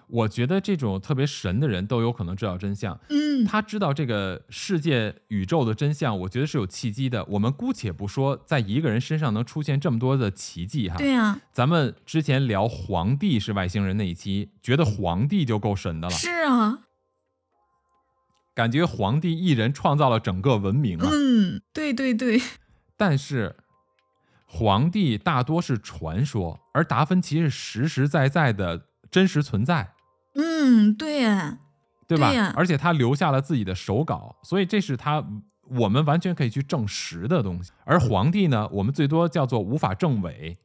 [0.08, 3.00] 我觉得这种特别神的人都有可能知道真相。
[3.10, 7.24] 嗯，他知道这个世界宇宙的真相，我觉得是有契机的。
[7.30, 16.80] 我们姑且不说在一个人身上能出现这么多的奇迹哈，对啊，咱们之前聊皇帝是外星人那一期，觉得皇帝就够神的了，是啊，
[18.54, 21.08] 感觉皇帝一人创造了整个文明啊。
[21.10, 22.42] 嗯，对对对，
[22.98, 23.56] 但是
[24.54, 29.94] 皇帝大多是传说，而达芬奇是实实在在的真实存在。
[30.36, 31.60] 嗯，对啊，
[32.06, 32.30] 对吧？
[32.30, 35.26] 对而且他留下了自己的手稿，所以这是他
[35.70, 37.72] 我们完全可以去证实的东西。
[37.86, 40.58] 而皇帝呢，我们最多叫做无法证伪，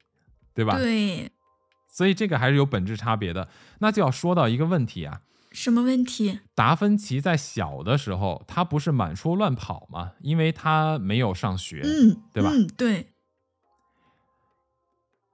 [0.52, 0.76] 对吧？
[0.76, 1.30] 对，
[1.88, 3.48] 所以这个还是有本质差别的。
[3.78, 5.20] 那就要说到一个问题啊，
[5.52, 6.40] 什么问题？
[6.56, 10.12] 达芬奇在小的时候，他不是满处乱跑吗？
[10.20, 13.12] 因为他没有上学，嗯，对吧嗯，对，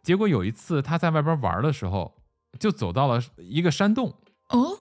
[0.03, 2.15] 结果有一次他在外边玩的时候，
[2.59, 4.15] 就走到了一个山洞，
[4.49, 4.79] 哦，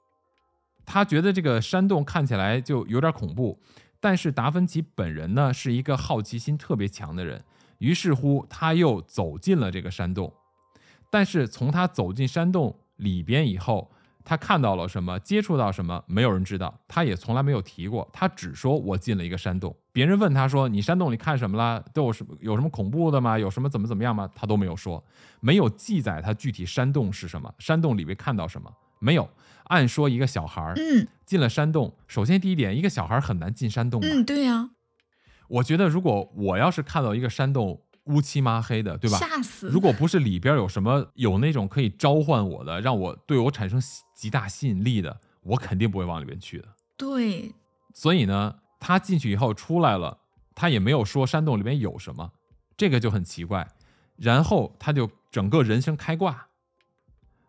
[0.86, 3.62] 他觉得这个山洞看起来就有点恐怖，
[4.00, 7.44] 但是达芬奇本人呢是一个好奇心特别强的人，
[7.78, 10.34] 于是乎他又走进了这个山洞。
[11.12, 13.92] 但是从他走进山洞里边以后，
[14.24, 19.76] 他看到了什么，接触到什么，没有人知道，他也从来没有提过，他只说我进了一个山洞。
[19.92, 21.84] 别人问他说：“你山洞里看什么了？
[21.94, 23.38] 都有什么有什么恐怖的吗？
[23.38, 25.04] 有什么怎么怎么样吗？”他都没有说，
[25.42, 29.30] 没有记载他具体山洞是什么，山洞里面看到什么没有。
[29.66, 34.08] 按说一个小孩儿嗯进了山洞，首先第一点，一个小孩很难进山洞吧？
[34.10, 34.70] 嗯，对呀、
[35.48, 39.18] 我觉得如果我要是看到一个山洞乌漆麻黑的，对吧？
[39.18, 39.68] 吓死！
[39.70, 43.82] 如果不是里边有什么有那种可以召唤我的，让我对我产生
[44.16, 46.68] 极大吸引力的，我肯定不会往里边去的。
[46.98, 47.54] 对，
[47.94, 50.20] 所以呢，他进去以后出来了，
[50.56, 52.32] 他也没有说山洞里面有什么，
[52.76, 53.68] 这个就很奇怪。
[54.18, 56.48] 然后他就整个人生开挂。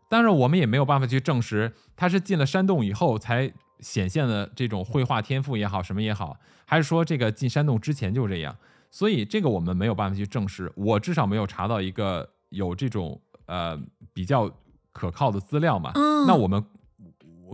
[0.08, 8.56] 当然，我们也没有办法去证实他是进了山洞以后才显现的这种绘画天赋也好，什么也好，还是说这个进山洞之前就这样。
[8.92, 10.70] 所以这个我们没有办法去证实。
[10.76, 13.76] 我至少没有查到一个有这种呃
[14.12, 14.48] 比较
[14.92, 15.90] 可靠的资料嘛。
[15.96, 16.64] 嗯那我们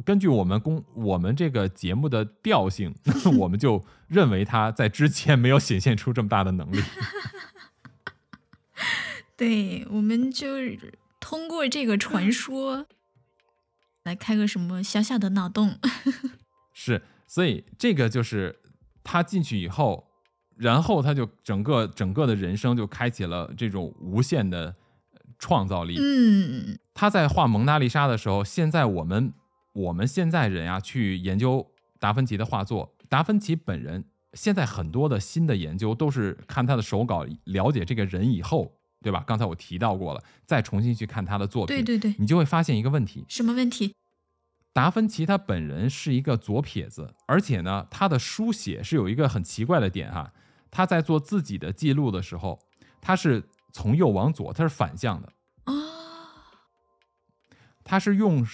[0.05, 2.95] 根据我们公我们这个节目的调性，
[3.39, 6.83] 我们就认为他在之前没有显现出这么大的能力。
[9.37, 10.47] 对，我们就
[11.21, 12.87] 通过这个传 说
[14.03, 15.79] 来开个什么小小的脑洞。
[16.73, 18.61] 是，所以这个就是
[19.05, 20.08] 他进去以后，
[20.59, 24.75] 然后他就整个整个的人生就开启了这种无限的
[25.39, 25.97] 创造力。
[25.99, 29.33] 嗯，他在画蒙娜丽莎的时候，现在我们
[29.73, 31.65] 我们现在人呀去研究
[31.99, 39.23] 达芬奇的画作，达芬奇本人现在很多的新的研究都是看他的手稿，了解这个人以后，对吧？
[39.27, 43.95] 刚才我提到过了，再重新去看他的作品，对对对，你就会发现一个问题：什么问题？
[44.73, 50.33] 达芬奇他本人是一个左撇子，而且呢，他的书写是有一个很奇怪的点哈，
[50.71, 52.59] 他在做自己的记录的时候，
[53.01, 55.33] 他是从右往左，他是反向的。
[55.65, 55.73] 啊，
[57.85, 58.47] 他是用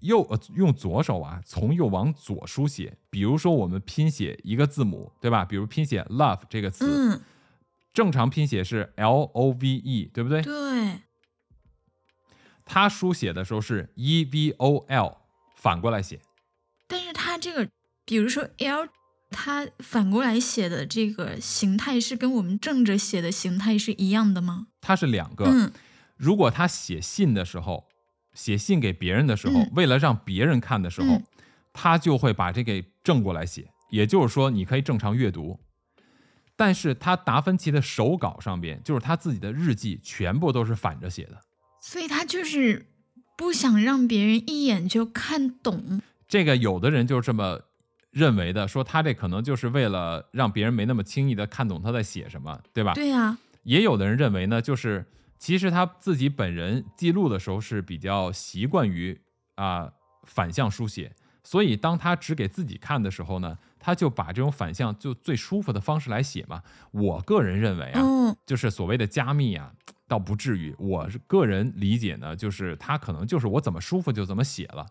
[0.00, 2.98] 右呃用左手啊，从右往左书写。
[3.10, 5.44] 比如说我们拼写一个字母，对吧？
[5.44, 7.22] 比如拼写 love 这个词，嗯，
[7.92, 10.42] 正常拼写是 L O V E，对不对？
[10.42, 11.00] 对，
[12.64, 15.16] 他书写的时候是 E V O L，
[15.56, 16.20] 反过来写。
[16.86, 17.68] 但是他这个，
[18.04, 18.88] 比如说 L，
[19.30, 24.68] 它反过来写的这个形态是跟我们正着写的形态是一样的吗？
[24.80, 25.44] 它是两个。
[25.46, 25.72] 嗯，
[26.16, 27.88] 如果他写信的时候，
[28.34, 31.24] 写信给别人的时候，嗯为了让别人看的时候，嗯
[31.72, 35.60] 他就会把这给正过来写，也就是说，你可以正常阅读。
[36.56, 41.38] 但是他达芬奇的手稿上边，就是他自己的日记，全部都是反着写的。
[41.82, 42.86] 所以他就是
[43.36, 46.00] 不想让别人一眼就看懂。
[46.26, 47.60] 这个有的人就是这么
[48.16, 52.94] 认为的，说他这可能就是为了让别人没那么轻易的看懂他在写什么，对吧？
[52.94, 55.04] 对呀、也有的人认为呢，就是
[55.38, 59.20] 其实他自己本人记录的时候是比较习惯于
[59.56, 59.92] 啊、
[60.24, 66.62] 反向书写，所以当他只给自己看的时候呢，他就把这种反向就最舒服的方式来写嘛。
[66.92, 69.74] 我个人认为啊，嗯，就是所谓的加密啊，
[70.08, 70.74] 倒不至于。
[70.78, 74.86] 我个人理解呢，就是他可能就是我怎么舒服就怎么写了。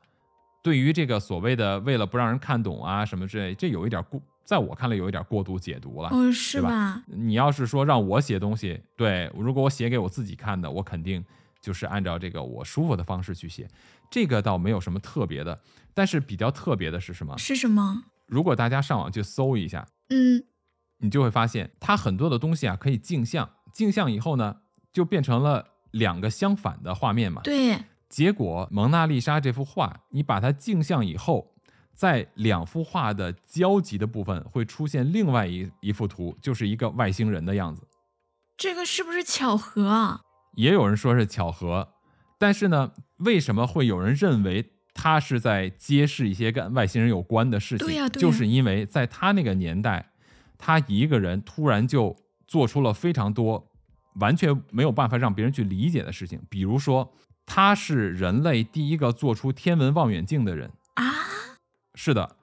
[0.66, 6.10] 对于这个所谓的为了不让人看懂啊什么之类，这有一点过，在我看来有一点过度解读了。
[6.10, 7.04] 哦，是吧吧？
[7.06, 11.24] 你要是说让我写东西，对，如果我写给我自己看的，我肯定
[11.62, 13.70] 就是按照这个我舒服的方式去写，
[14.10, 15.62] 这个倒没有什么特别的。
[15.94, 17.38] 但是比较特别的是什么？
[17.38, 18.02] 是什么？
[18.26, 20.44] 如果大家上网去搜一下，嗯，
[20.98, 24.56] 你就会发现它很多的东西啊可以镜像，镜像以后呢，
[24.92, 27.42] 就变成了两个相反的画面嘛。
[27.44, 27.78] 对，
[28.10, 31.54] 结果蒙娜丽莎这幅画，你把它镜像以后，
[31.94, 37.88] 在两幅画的交集的部分会出现另外一一幅图，就是一个外星人的样子。
[38.58, 40.22] 这个是不是巧合啊？
[40.56, 41.90] 也有人说是巧合，
[42.38, 47.86] 但是呢，为什么会有人认为他是在揭示一些跟外星人有关的事情？
[47.86, 50.12] 对呀对呀就是因为在他那个年代，
[50.58, 52.16] 他一个人突然就
[52.48, 53.72] 做出了非常多
[54.22, 57.14] 完全没有办法让别人去理解的事情，比如说，
[57.46, 60.72] 他是人类第一个做出天文望远镜的人。
[60.96, 61.04] 啊，
[61.94, 62.36] 是的，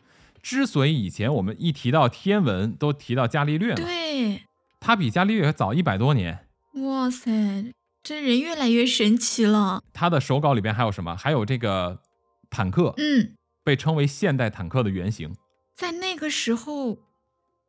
[0.42, 4.42] 之所以以前我们一提到天文都提到伽利略嘛，对，
[4.80, 6.46] 他比伽利略早一百多年。
[6.74, 7.72] 哇塞，
[8.02, 9.82] 这人越来越神奇了。
[9.92, 11.16] 他的手稿里边还有什么？
[11.16, 12.00] 还有这个
[12.48, 15.34] 坦克，嗯，被称为现代坦克的原型。
[15.76, 16.98] 在那个时候，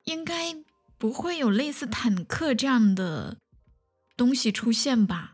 [0.05, 0.55] 应该
[0.97, 3.37] 不会有类似坦克这样的
[4.15, 5.32] 东西出现吧？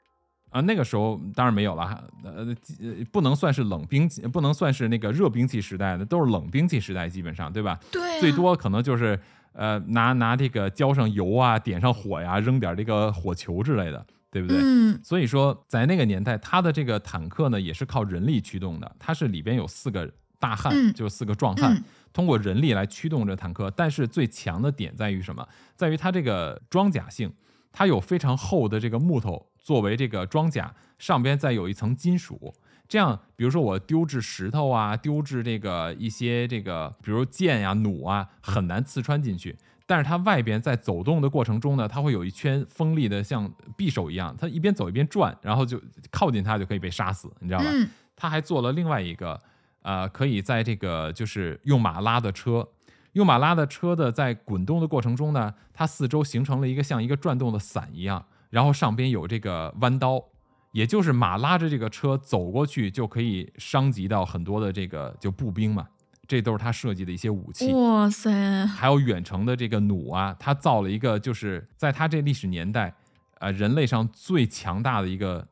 [0.50, 2.48] 啊，那个时候当然没有了，呃，
[2.80, 7.80] 呃不能算是冷兵器，不能算是那个热兵器时代的，都是冷兵器时代，基本上对吧？
[7.92, 9.20] 对、啊，最多可能就是
[9.54, 14.58] 呃拿拿这个浇上油啊，点上火呀，扔点这个火球之类的，对不对？
[14.60, 18.96] 嗯，所以说，在那个年代，它的这个坦克呢，也是靠人力驱动的。
[18.98, 23.72] 它是里边有四个大汉，嗯就是四个壮汉，嗯通过人力来驱动这坦克。
[23.76, 25.48] 但是最强的点在于什么？
[25.76, 27.32] 在于它这个装甲性，
[27.72, 32.52] 它有非常厚的这个木头作为这个装甲，上边再有一层金属。
[32.88, 39.56] 这样，比如说我丢掷石头啊，丢掷这个一些这个，比如剑呀、弩啊，很难刺穿进去。
[39.86, 43.48] 但是它外边在走动的过程中呢，它会有一圈锋利的像
[43.78, 47.66] 匕首一样，它一边走一边转，然后就靠近它就可以被杀死，你知道吧？
[47.72, 49.40] 嗯它还做了另外一个，
[49.84, 52.68] 呃，可以在这个就是用马拉的车，
[53.14, 60.24] 用马拉的车的在滚动的过程中呢，它四周形成了一个像一个转动的伞一样，然后上边有这个弯刀，
[60.72, 65.88] 也就是马拉着这个车走过去就可以伤及到很多的这个就步兵嘛，
[66.28, 67.72] 这都是他设计的一些武器。
[67.74, 72.94] 哇塞，还有远程的这个弩啊，他造了一个，就是在他这历史年代，
[73.40, 75.48] 呃，人类上最强大的一个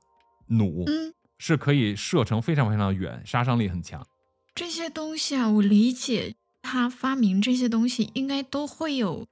[0.48, 4.06] 弩，嗯，是可以射程非常非常远，杀伤力很强。
[4.54, 9.28] 这些东西啊，我理解他发明这些东西应该都会有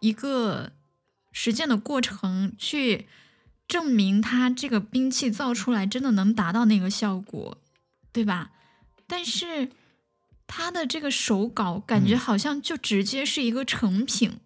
[0.00, 0.72] 一个
[1.32, 3.06] 实践的过程，去
[3.68, 7.58] 证明他这个兵器造出来真的能达到那个效果，
[8.12, 8.52] 对吧？
[9.06, 9.70] 但是
[10.46, 12.18] 他的这个手稿感觉嗯。
[12.18, 14.40] 好像就直接是一个成品，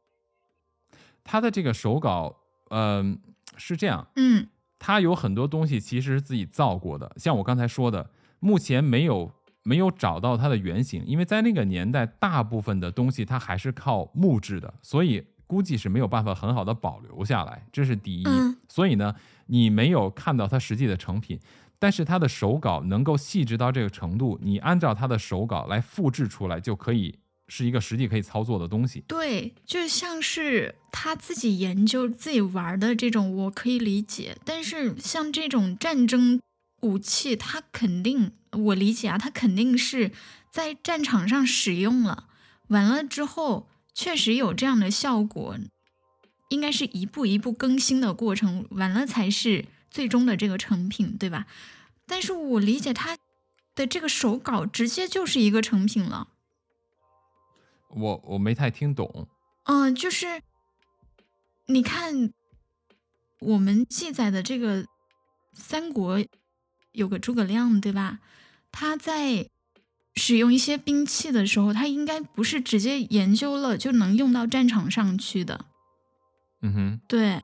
[1.22, 3.18] 他的这个手稿，嗯、
[3.56, 4.48] 是这样，嗯。
[4.78, 9.32] 他有很多东西其实是自己造过的，像我刚才说的，目前没有
[9.62, 18.24] 没有找到它的原型，因为在那个年代，大部分的东西它还是靠木质的，所以估计是没有办法很好的保留下来，这是第一。
[18.26, 19.14] 嗯所以呢，
[19.46, 21.38] 你没有看到它实际的成品，
[21.78, 29.04] 但是它的手稿能够细致到这个程度，你按照它的手稿来复制出来，就可以是一个实际可以操作的东西。
[29.06, 34.36] 对，就像是他自己研究、自己玩的这种，我可以理解。
[34.44, 36.40] 但是像这种战争
[36.80, 40.10] 武器，它肯定，我理解啊，它肯定是
[40.50, 42.24] 在战场上使用了，
[42.68, 45.56] 完了之后确实有这样的效果，
[46.48, 51.46] 应该是一步一步更新的过程，完了才是最终的这个成品，对吧？
[52.06, 53.16] 但是我理解他
[53.74, 56.28] 的这个手稿直接就是一个成品了。
[57.88, 59.28] 我我没太听懂。
[59.64, 60.42] 嗯，就是
[61.66, 62.32] 你看
[63.38, 64.84] 我们记载的这个
[65.52, 66.22] 三国
[66.92, 68.18] 有个诸葛亮，对吧？
[68.70, 69.48] 他在
[70.16, 75.64] 使用一些兵器的时候，他应该不是直接研究了就能用到战场上去的。
[76.62, 77.42] 嗯哼，对，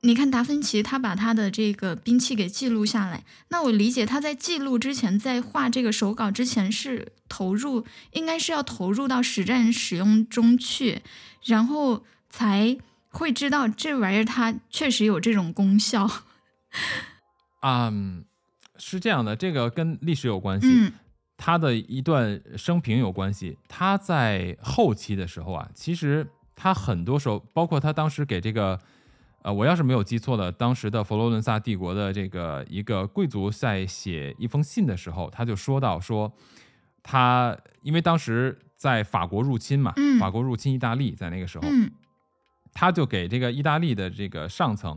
[0.00, 3.24] 你看达芬奇，他把他的这个兵器给记录下来。
[3.50, 11.02] 那我理解他在记录之前，在画这个手稿之前是投入，应该是要投入到实战使用中去，
[11.44, 12.76] 然后才
[13.10, 16.10] 会知道这玩意儿它确实有这种功效。
[17.60, 18.24] 啊、 嗯
[18.78, 20.66] 是这样的，这个跟历史有关系。
[20.66, 20.92] 嗯
[21.44, 23.58] 他的一段生平有关系。
[23.66, 26.24] 他在后期的时候啊，其实
[26.54, 28.78] 他很多时候，包括他当时给这个，
[29.42, 36.32] 呃，我要是没有记错的，当时的佛罗伦萨帝国的这个一个贵族在写一封信的时候，他就说到说，
[37.02, 41.90] 他因为当时在法国入侵嘛，嗯法国入侵意大利，在那个时候，嗯
[42.72, 44.96] 他就给这个意大利的这个上层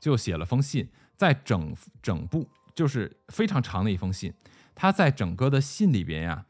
[0.00, 1.72] 就写了封信，在整
[2.02, 4.34] 整部就是非常长的一封信，
[4.74, 6.46] 他在整个的信里边呀，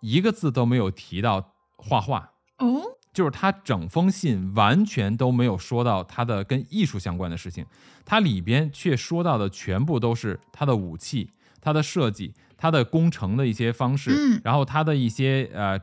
[0.00, 7.66] 一个字都没有提到画画，哦，就是他整封信完全都没有说到他的跟艺术相关的事情，
[8.04, 14.40] 他里边却说到的全部都是他的武器、他的设计、他的工程的一些方式，嗯。
[14.44, 15.80] 然后他的一些呃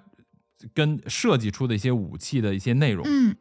[0.74, 3.36] 跟设计出的一些武器的一些内容，嗯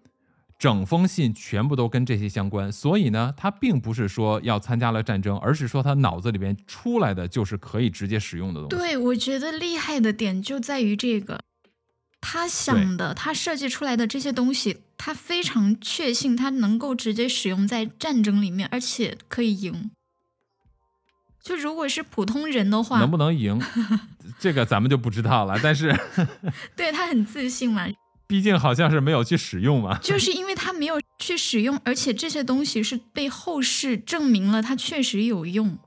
[0.63, 2.71] 整封信全部都跟这些相关。
[2.71, 8.77] 所以呢，他并不是说要参加了战争，而是说他脑子里边出来的就是可以直接使用的东西。
[8.77, 11.41] 对，我觉得厉害的点就在于这个，
[12.21, 19.91] 他想的，他设计出来的这些东西，他非常确信他能够直接使用在战争里面，而且可以赢。
[21.43, 23.61] 就如果是普通人的话，能不能赢，
[24.39, 25.59] 这个咱们就不知道了。
[25.61, 25.93] 但是
[26.77, 27.85] 对他很自信嘛，
[28.33, 29.99] 毕竟好像是没有去使用嘛。
[30.01, 35.79] 就是因为他没有去使用，而且这些东西是被后世证明了它确实有用。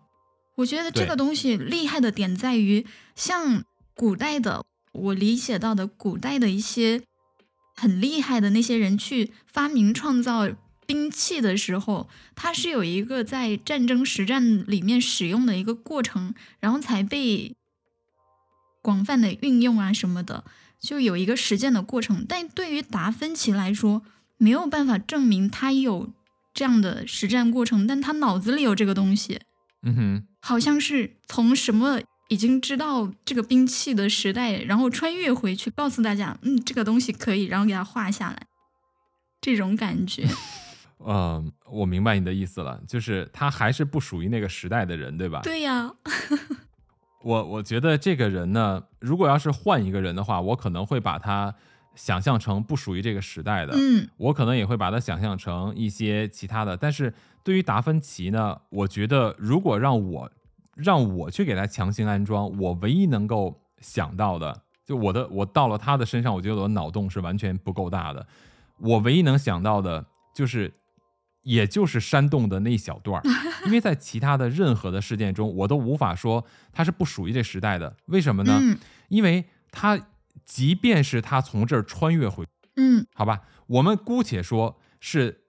[0.57, 2.85] 我觉得这个东西厉害的点在于，
[3.15, 3.63] 像
[3.95, 7.01] 古代的我理解到的古代的一些
[7.75, 10.47] 很厉害的那些人去发明创造
[10.85, 17.55] 兵器的时候，它是有一个在战争实战里面使用的一个过程，然后才被
[18.83, 20.43] 广泛的运用啊什么的。
[20.79, 22.25] 就有一个实践的过程。
[22.27, 24.03] 但对于达芬奇来说，
[24.37, 26.11] 没有办法证明他有
[26.53, 29.39] 这样的实战过程，但他脑子里有这个东西，
[29.83, 38.47] 嗯哼，好像是从什么已经知道这个兵器的时代，然后穿越回去，告诉大家，嗯，这个东西可以，然后给它画下来，
[39.39, 40.27] 这种感觉。
[41.05, 45.41] 嗯， 我明白你的意思了，就是他还是不属于那个时代的人，对吧？
[45.43, 45.93] 对呀，
[47.25, 51.55] 我我觉得这个人呢，如果要是换一个人的话，我可能会把他
[51.95, 56.77] 想象成不属于这个时代的，嗯我可能也会把他想象成一些其他的。
[56.77, 57.11] 但是
[57.43, 60.31] 对于达芬奇呢，我觉得如果让我
[60.75, 68.27] 让我去给他强行安装，我唯一能够想到的，就我的我到了他的身上，我觉得我的脑洞是完全不够大的。
[68.77, 70.71] 我唯一能想到的就是，
[71.45, 73.23] 也就是山洞的那一小段儿，
[73.65, 77.95] 因为在其他的任何的事件中，我都无法说它是不属于这时代的。
[78.07, 78.59] 为什么呢？
[78.61, 78.77] 嗯
[79.07, 80.07] 因为他
[80.43, 85.41] 即便是他从这儿穿越回，嗯好吧，我们姑且说是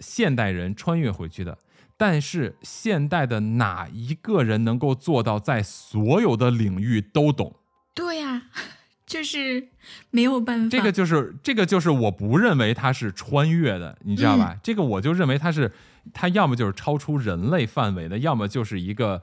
[0.00, 1.56] 现代人穿越回去的，
[1.96, 7.54] 但是现代的哪一个人能够做到在所有的领域都懂？
[7.94, 8.42] 对呀、
[9.06, 9.68] 就是
[10.10, 10.68] 没有办法。
[10.68, 14.58] 这个就是这个就是我不认为它是穿越的，你知道吧？
[14.62, 15.72] 这个我就认为它是
[16.12, 19.22] 它要么就是超出人类范围的，要么就是一个。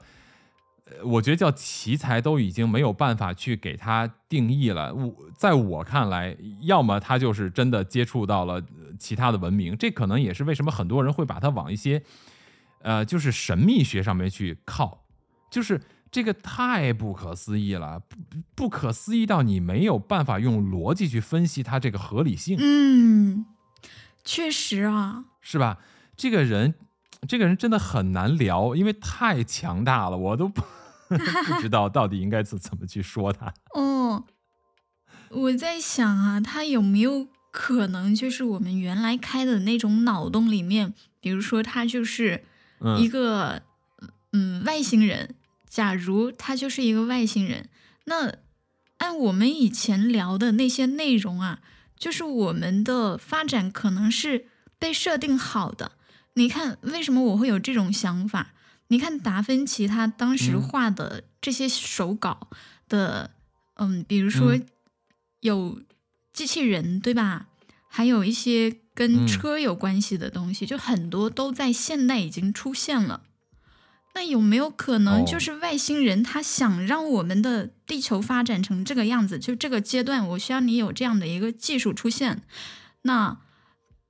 [0.86, 4.94] 呃我觉得叫奇才都已经没有办法去给他定义了。
[4.94, 12.02] 我在我看来，要么他就是真的接触到了呃其他的文明，这可能也是为什么很多人会把它往一些，
[12.82, 15.06] 呃，就是神秘学上面去靠，
[15.50, 15.80] 就是
[16.14, 18.16] 这个太不可思议了，不
[18.54, 23.44] 不可思议到你没有办法用逻辑去分析它这个合理性，嗯，
[24.24, 25.78] 确实啊，是吧？
[26.16, 26.74] 这个人，
[27.26, 30.62] 这个人真的很难聊，因为太强大了，我都不
[31.10, 33.52] 不知道到底应该怎怎么去说他。
[33.74, 34.22] 哦，
[35.30, 42.44] 我在想啊，他有没有可能就是我们原来开的那种脑洞里面，比如说他就是
[43.00, 43.62] 一嗯个
[44.32, 45.34] 嗯外星人，
[45.74, 47.68] 假如他就是一个外星人，
[48.04, 48.32] 那
[48.98, 51.58] 按我们以前聊的那些内容啊，
[51.98, 54.46] 就是我们的发展可能是
[54.78, 55.98] 被设定好的。
[56.34, 58.54] 你看，为什么我会有这种想法？
[58.86, 62.48] 你看达芬奇他当时嗯画的这些手稿
[62.88, 63.32] 的，
[63.74, 64.64] 嗯比如说嗯
[65.40, 65.82] 有
[66.32, 67.48] 机器人，对吧？
[67.88, 73.24] 还有一些跟嗯车有关系的东西，就很多都在现代已经出现了。
[74.14, 79.38] 那有没有可能哦就是外星人他想让我们的地球发展成这个样子？
[79.38, 82.42] 就这个阶段，我需要你有这样的一个技术出现。
[83.02, 83.36] 那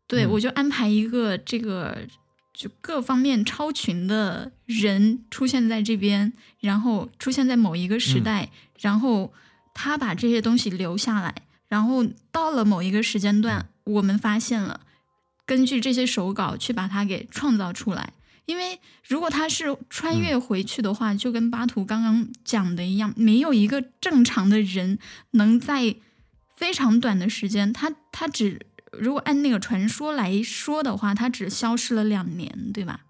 [0.07, 2.07] 对、嗯我就安排一个这个
[2.52, 9.32] 就各方面超群的人出现在这边，然后出现在某一个时嗯代，然后
[9.72, 11.34] 他把这些东西留下来，
[11.68, 14.82] 然后到了某一个时间段，我们发现了，
[15.46, 18.12] 根据这些手稿去把它给创造出来。
[18.47, 18.78] 因为
[19.09, 24.99] 如果他是穿越回去的话，就跟巴图刚刚讲的一样，没有一个正常的人
[25.30, 25.97] 能在
[26.55, 33.01] 非常短的时间，他他只如果按那个传说来说的话，他只消失了两年，对吧？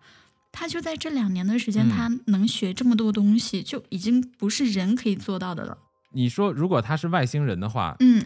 [0.52, 5.76] 他就在这两年的时间，嗯他能学这么多东西，就已经不是人可以做到的了。
[6.12, 8.24] 你说如果他是外星人的话，嗯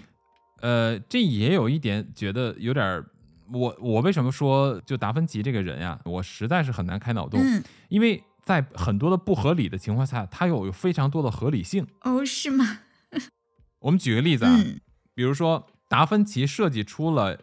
[0.61, 3.07] 呃，这也有一点觉得有点儿。
[3.53, 11.87] 我我为什么说就达芬奇这个人呀，我实在是很难开脑洞，嗯，因为在很多的不合理的情况下，他有有非常多的合理性。
[12.03, 12.81] 哦，是吗？
[13.81, 14.81] 我们举个例子啊，嗯
[15.15, 17.39] 比如说达芬奇设计出了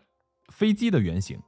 [0.49, 1.39] 飞机的原型，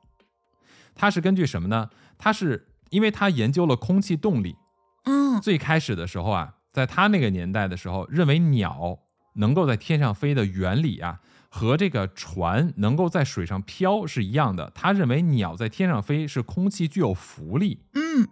[0.95, 1.89] 他是根据什么呢？
[2.17, 4.55] 他是因为他研究了空气动力，
[5.03, 8.99] 嗯最开始的时候啊，在他那个年代的时候，认为鸟
[9.35, 11.19] 能够在天上飞的原理啊，
[11.49, 14.71] 和这个船能够在水上漂是一样的。
[14.75, 18.27] 他认为鸟在天上飞是空气具有浮力，嗯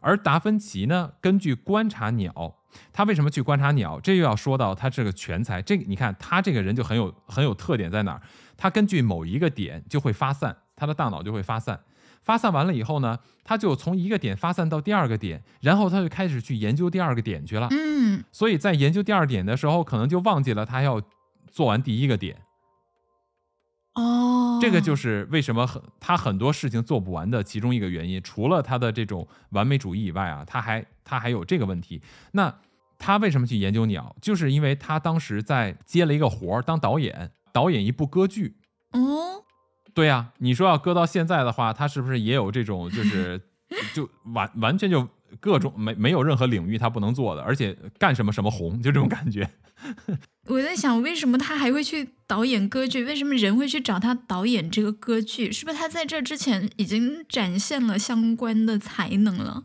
[0.00, 2.54] 而达芬奇呢，根据观察鸟，
[2.92, 3.98] 他为什么去观察鸟？
[3.98, 5.60] 这又要说到他这个全才。
[5.60, 8.22] 这个你看，他这个人就很有很有特点在哪儿？
[8.56, 11.80] 他根据某一个点就会发散，他的大脑就会发散。
[12.22, 17.66] 发散完了以后呢，他就从一个点发散到第二个点，然后他就开始去研究第二个点去了。
[17.70, 21.02] 嗯，所以在研究第二点的时候，可能就忘记了他要
[21.50, 22.42] 做完第一个点。
[23.96, 28.22] 哦，这个就是为什么很他很多事情做不完的其中一个原因。
[28.22, 32.00] 除了他的这种完美主义以外啊，他还他还有这个问题。
[32.32, 32.54] 那
[32.98, 34.14] 他为什么去研究鸟？
[34.20, 38.56] 就是因为他当时在接了一个活儿，当导演，导演一部歌剧。
[38.92, 39.42] 嗯，
[39.92, 43.40] 对呀、你说要搁到现在的话，他是不是也有这种就是
[43.94, 45.08] 就完完全就
[45.40, 49.48] 各种没没有任何领域他不能做的，而且干什么什么红，就这种感觉。
[50.48, 53.04] 我在想，为什么他还会去导演歌剧？
[53.04, 55.50] 为什么人会去找他导演这个歌剧？
[55.52, 59.64] 是不是他在这之前已经展现了相关的才能了？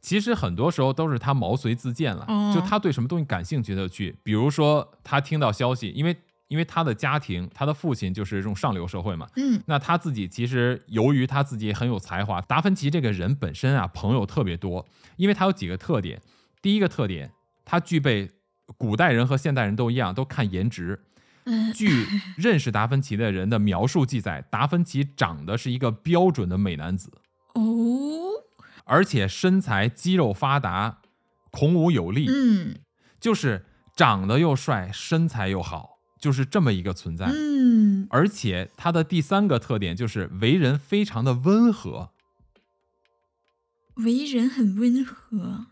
[0.00, 4.16] 其实很多时候都是他毛遂自荐了，哦就他对什么东西感兴趣他就去。
[4.24, 6.16] 比如说他听到消息，因为
[6.52, 14.86] 因为他的家庭，他的父亲就是这种上流社会嘛，嗯那他自己其实由于他自己很有才华，达芬奇这个人本身啊朋友特别多，
[15.16, 16.20] 因为他有几个特点。
[16.60, 17.32] 第一个特点，
[17.64, 18.30] 他具备
[18.76, 21.00] 古代人和现代人都一样，都看颜值。
[21.46, 27.10] 嗯据认识达芬奇的人的描述记载，达芬奇长得是一个标准的美男子。
[27.54, 27.62] 哦，
[28.84, 30.98] 而且身材肌肉发达，
[31.50, 32.76] 孔武有力，嗯
[33.18, 33.64] 就是
[33.96, 35.91] 长得又帅，身材又好，
[36.22, 37.26] 就是这么一个存在。
[37.26, 42.10] 嗯，而且他的第三个特点就是为人非常的温和，
[43.96, 45.66] 为人很温和，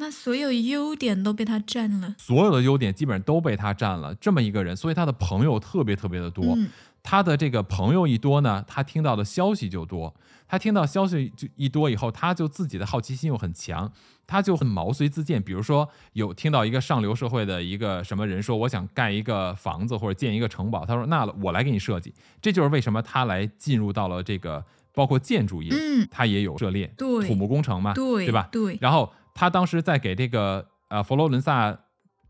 [0.00, 2.16] 那所有优点都被他占了。
[2.18, 4.12] 所有的优点基本上都被他占了。
[4.16, 6.56] 这么一个人，所以他的朋友特别特别的多。
[6.56, 6.68] 嗯
[7.06, 10.14] 他的这个朋友一多呢，他听到的消息就多。
[10.46, 13.90] 他听到消息就一多以后，他就自己的好奇心又很强，
[14.26, 15.42] 他就很毛遂自荐。
[15.42, 22.14] 比如说，有听到一个上流社会的一个什么人说，我想盖一个房子或者建一个城堡，他说那我来给你设计。
[22.40, 28.48] 这就是为什么他来进入到了这个包括建筑业，嗯他也有涉猎，对土木工程嘛，对吧？
[28.52, 31.76] 对，然后他当时在给这个呃佛罗伦萨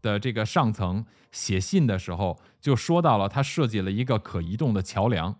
[0.00, 5.36] 的这个上层写信的时候，就说到了他设计了一个可移动的桥梁。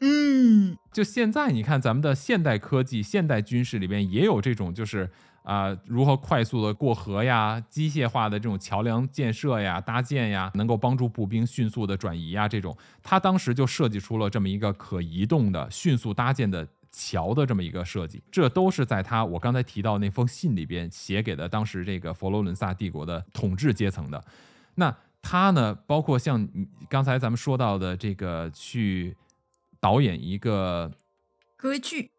[0.00, 0.76] 嗯。
[0.92, 5.10] 就现在你看咱们的现代科技、现代军事里边也有这种，就是
[5.42, 12.76] 啊、如何快速的过河呀，机械化的这种桥梁建设呀、搭建呀，能够帮助步兵迅速的转移呀，这种。
[13.02, 24.24] 他当时就设计出了这么一个可移动的、迅速搭建的桥的这么一个设计，这都是在他我刚才提到那封信里边写给的当时这个佛罗伦萨帝国的统治阶层的。
[24.74, 24.92] 那
[25.22, 26.48] 他呢，包括像
[26.88, 29.14] 刚才咱们说到的这个去
[29.80, 30.90] 导演一个
[31.56, 32.10] 歌剧，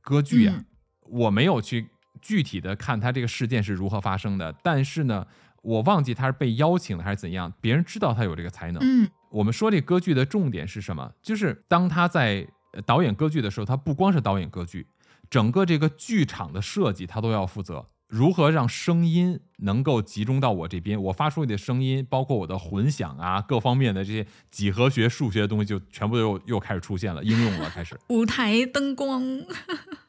[0.00, 0.64] 歌剧啊，嗯
[1.10, 1.88] 我没有去
[2.22, 5.26] 具体的看他这个事件是如何发生的，但是呢，
[5.62, 8.82] 我忘记他是被邀请的还是怎样，别人知道他有这个才能。
[8.82, 11.12] 嗯我们说这歌剧的重点是什么？
[11.20, 14.86] 就是当他在呃导演歌剧的时候，他不光是导演歌剧，
[15.28, 17.84] 整个这个剧场的设计他都要负责。
[18.14, 21.02] 如何让声音能够集中到我这边？
[21.02, 27.98] 我发出去的声音，包括我的混响啊，各方面的这些几何学、数学的东西，就全部又又开始出现了，应用了， 开始。
[28.10, 29.20] 舞台灯光，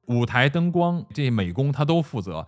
[0.06, 2.46] 舞台灯光这美工他都负责，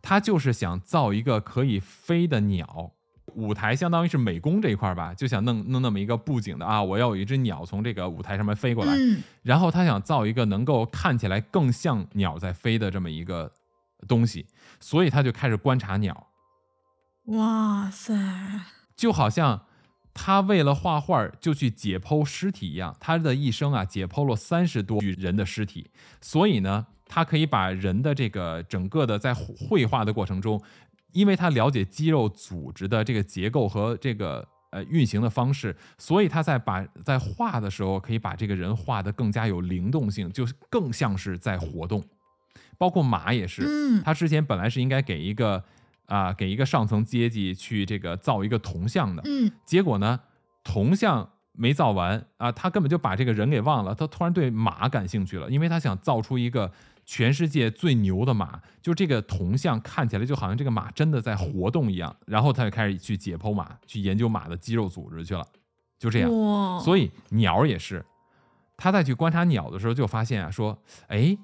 [0.00, 2.92] 他就是想造一个可以飞的鸟。
[3.34, 13.50] 舞台相当于是美工这一块儿吧，就想弄弄那么一个布景的啊，我要有一只鸟从这个舞台上面飞过来，嗯然后他想造一个能够看起来更像鸟在飞的这么一个
[14.08, 14.46] 东西，
[14.80, 16.28] 所以他就开始观察鸟，
[17.26, 18.14] 哇塞，
[18.96, 19.66] 就好像
[20.12, 25.90] 他为了画画就去解剖尸体一样，他的一生啊解剖了三十多具人的尸体，
[26.20, 30.60] 所以呢，他可以把人的这个整个的在绘画的过程中，
[31.12, 42.02] 因为他了解肌肉组织的这个结构和这个呃运行的方式，所以他在把在画的时候可以把这个人画得更加有灵动性，就是更像是在活动。
[42.80, 44.02] 包括马也是，嗯。
[44.02, 45.62] 他之前本来是应该给一个
[46.06, 49.52] 啊、给一个上层阶级去这个造一个铜像的，嗯。
[49.66, 50.18] 结果呢，
[50.64, 56.72] 铜像没造完啊，他根本就把这个人给忘了，他突然对马感兴趣了，因为他想造出一个
[57.04, 65.46] 全世界最牛的马，就这个铜像看起来就好像这个马真的在活动一样，然后他就开始去解剖马，去研究马的肌肉组织去了，
[65.98, 66.30] 就这样。
[66.80, 68.02] 所以鸟也是，
[68.76, 70.76] 他在去观察鸟的时候就发现啊，说，
[71.08, 71.36] 哎，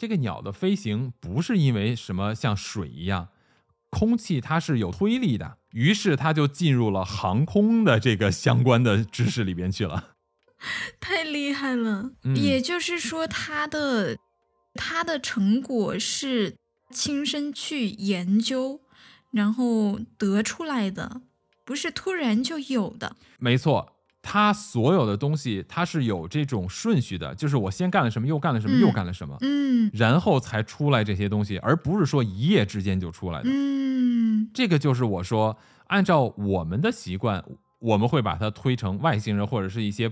[0.00, 3.28] 这个鸟的飞行不是因为什么像水一样，
[3.90, 10.14] 空气它是有推力的，于是它就进入了航空的这个相关的知识里边去了。
[11.00, 12.12] 太厉害了。
[12.24, 14.16] 嗯也就是说，它的
[14.72, 16.56] 它的成果是
[16.90, 18.80] 亲身去研究，
[19.30, 21.20] 然后得出来的，
[21.66, 23.16] 不是突然就有的。
[23.38, 33.48] 没错，他所有的东西它是有这种顺序的，就是我先干了什么，又干了什么，嗯又干了什么，嗯然后才出来这些东西，而不是说一夜之间就出来的。
[33.50, 35.56] 嗯这个就是我说，
[35.86, 37.42] 按照我们的习惯，
[37.78, 40.10] 我们会把它推成外星人或者是一些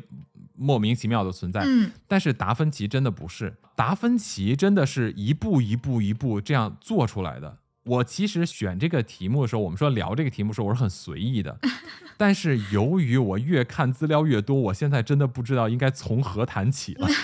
[0.54, 1.62] 莫名其妙的存在。
[1.66, 7.59] 嗯但是达芬奇真的不是，达芬奇真的是一步一步一步这样做出来的。
[7.85, 11.59] 我其实选这个题目的时候，我们说聊这个题目的时候，我是很随意的。
[12.18, 17.09] 但是由于我越看资料越多，我现在真的不知道应该从何谈起了。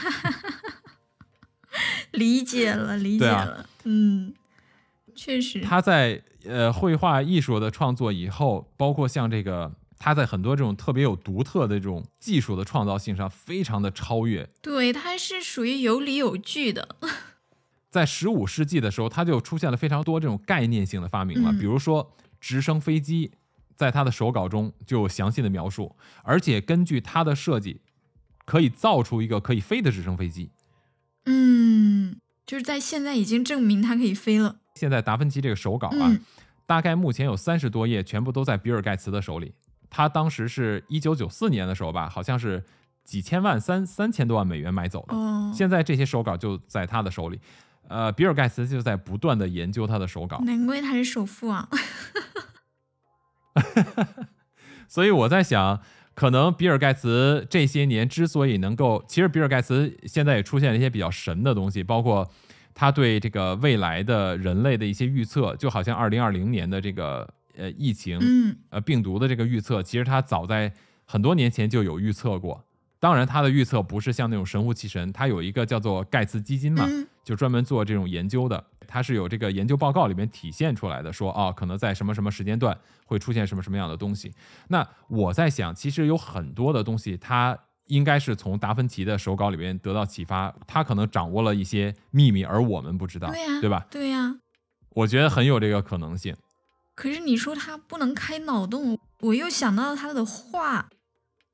[2.13, 3.69] 理解了，理解了。
[3.85, 4.33] 嗯，
[5.15, 5.61] 确实。
[5.61, 14.49] 他在呃绘画艺术的创作以后，包括像这个他在很多这种特别有独特的这种技术的创造性上，非常的超越。
[14.63, 16.97] 对，他是属于有理有据的。
[17.95, 23.31] 在十五世纪的时候，他就出现了非常多这种概念性的发明了，嗯比如说直升飞机，
[23.77, 27.81] 在他的手稿中就有详细的描述，而且根据他的设计，
[28.45, 30.51] 可以造出一个可以飞的直升飞机。
[31.27, 34.57] 嗯，就是在现在已经证明它可以飞了。
[34.75, 36.21] 现在达芬奇这个手稿啊，嗯
[36.67, 39.55] 大概目前有三十多页，全部都在比尔盖茨的手里。
[39.89, 42.65] 他当时是一九九四年的时候吧，好像是
[43.05, 45.15] 几千万三三千多万美元买走的。
[45.15, 47.39] 哦，现在这些手稿就在他的手里，
[47.89, 51.69] 呃，比尔盖茨就在不断的研究他的手稿，难怪他是首富啊。
[54.89, 55.81] 所以我在想，
[56.15, 62.29] 可能比尔盖茨这些年之所以能够，其实比尔盖茨现在也出现了一些比较神的东西，包括
[62.75, 70.73] 他对这个未来的人类的一些预测，就好像二零二零年的这个呃疫情，嗯呃病毒的这个预测，其实他早在
[71.05, 72.65] 很多年前就有预测过。
[72.99, 78.63] 当然，他的预测不是像那种神乎其神，他有一个叫做盖茨基金嘛，嗯就专门做这种研究的。
[78.87, 84.33] 它是有这个研究报告里面体现出来的，说啊，可能在什么什么时间段会出现什么什么样的东西。
[84.69, 93.87] 那我在想，其实有很多的东西，它应该是从达芬奇的手稿里面得到启发，他可能掌握了一些秘密，而我们不知道，对呀、对吧？
[93.91, 94.37] 对呀、
[94.91, 96.37] 我觉得很有这个可能性。
[96.95, 100.89] 可是你说他不能开脑洞，我又想到他的画。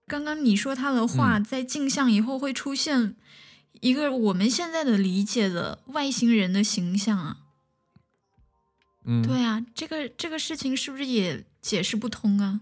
[0.06, 3.16] 刚刚你说他的画嗯在镜像以后会出现
[3.80, 7.38] 一个我们现在的理解的外星人的形象啊。
[9.04, 12.60] 嗯，对啊，这个这个事情是不是也解释不通啊？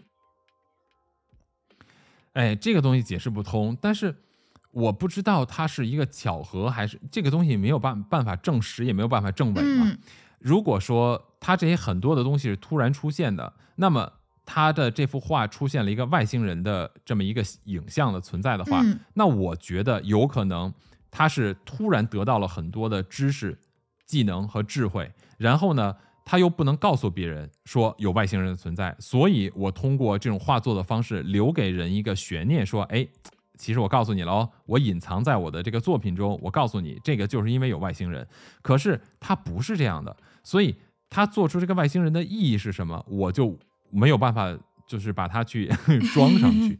[2.34, 4.14] 哎，这个东西解释不通，但是
[4.70, 9.84] 我不知道它是一个巧合还是这个东西没有办办法证实，也没有办法证伪嘛。
[9.90, 9.98] 嗯
[10.40, 14.12] 如果说它这些很多的东西是突然出现的，那么
[14.46, 20.72] 他的这幅画出现了一个外星人的这么一个影像的存在的话，嗯那我觉得有可能
[21.18, 23.58] 他是突然得到了很多的知识、
[24.06, 25.92] 技能和智慧，然后呢，
[26.24, 33.04] 他又不能告诉别人说有外星人的存在，所以我通过这种画作的方式留给人一个悬念，说，哎。
[33.60, 36.38] 其实我告诉你了哦，我隐藏在我的这个作品中。
[36.40, 38.24] 我告诉你，这个就是因为有外星人。
[38.62, 40.76] 可是他不是这样的，所以
[41.10, 43.58] 他做出这个外星人的意义是什么，我就
[43.90, 44.56] 没有办法，
[44.89, 45.70] 就是把它去
[46.12, 46.78] 装上去。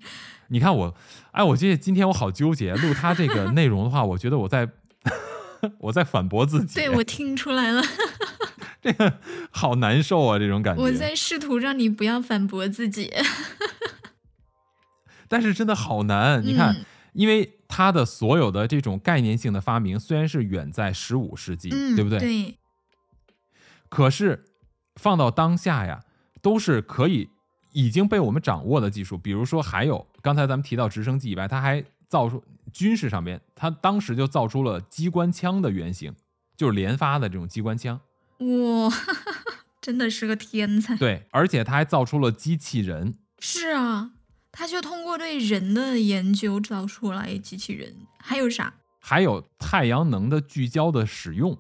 [0.49, 0.97] 你看我，
[1.31, 4.69] 哎，我觉得今天我好纠结，录他这个内容的话，我觉得我在
[5.79, 7.83] 我在反驳自己，对我听出来了，
[8.81, 9.19] 这个
[9.51, 10.83] 好难受啊，这种感觉。
[10.83, 13.13] 我在试图让你不要反驳自己。
[15.29, 22.19] 但是真的好难，你看，嗯因为他的所有的这种概念性的发明，虽然是远在十五世纪，嗯，对不对？
[22.21, 22.59] 对，
[23.89, 24.45] 可是
[24.95, 26.05] 放到当下呀，
[26.41, 27.31] 都是可以
[27.79, 29.17] 已经被我们掌握的技术。
[29.17, 36.13] 比如说，还有刚才咱们提到直升机以外，它还造出军事上面，它当时就造出了机关枪的原型，
[36.57, 38.01] 就是连发的这种机关枪。
[38.39, 38.93] 哇，
[39.81, 40.97] 真的是个天才。
[40.97, 43.15] 对，而且他还造出了机器人。
[43.39, 44.11] 是啊，
[44.51, 47.95] 他就通过对人的研究造出来机器人。
[48.19, 48.75] 还有啥？
[48.99, 51.57] 还有太阳能的聚焦的使用，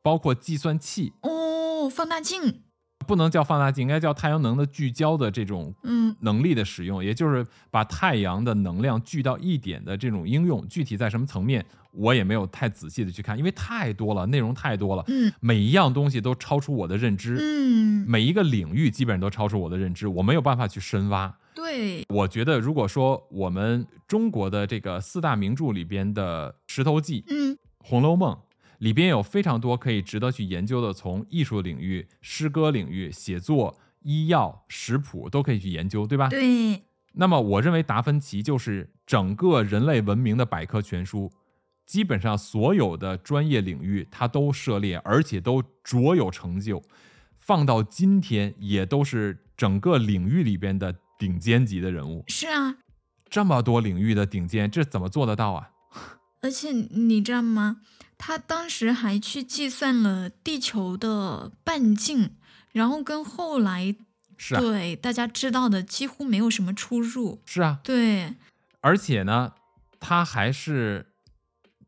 [0.00, 2.62] 包括计算器，哦，放大镜。
[3.06, 10.66] 不能叫放大镜，应该叫太阳能的聚焦的这种嗯能力的使用，也就是把太阳的能量聚到一点的这种应用。
[10.68, 21.34] 具体在什么层面，我也没有太仔细的去看，因为太多了，内容太多了，嗯每一样东西都超出我的认知，嗯，每一个领域基本上都超出我的认知，我没有办法去深挖。
[21.54, 28.34] 对，我觉得，如果说我们中国的这个四大名著里边的《石头记》《嗯红楼梦》，
[28.78, 36.28] 里边有非常多可以值得去研究的，从艺术领域、诗歌领域、写作、医药、食谱都可以去研究，对吧？
[36.28, 36.82] 对，
[37.14, 41.32] 那么我认为达芬奇就是整个人类文明的百科全书，
[41.86, 46.82] 基本上所有的专业领域他都涉猎，而且都卓有成就，
[47.38, 52.22] 放到今天也都是整个领域里边的顶尖级的人物。
[52.28, 52.76] 是啊，
[53.30, 55.70] 这么多领域的顶尖，这怎么做得到啊？
[56.46, 57.80] 而且你知道吗？
[58.16, 62.36] 他当时还去计算了地球的半径，
[62.70, 63.96] 然后跟后来
[64.36, 67.42] 是啊，对大家知道的几乎没有什么出入。
[67.44, 68.36] 是啊，对，
[68.80, 69.54] 而且呢，
[69.98, 71.14] 他还是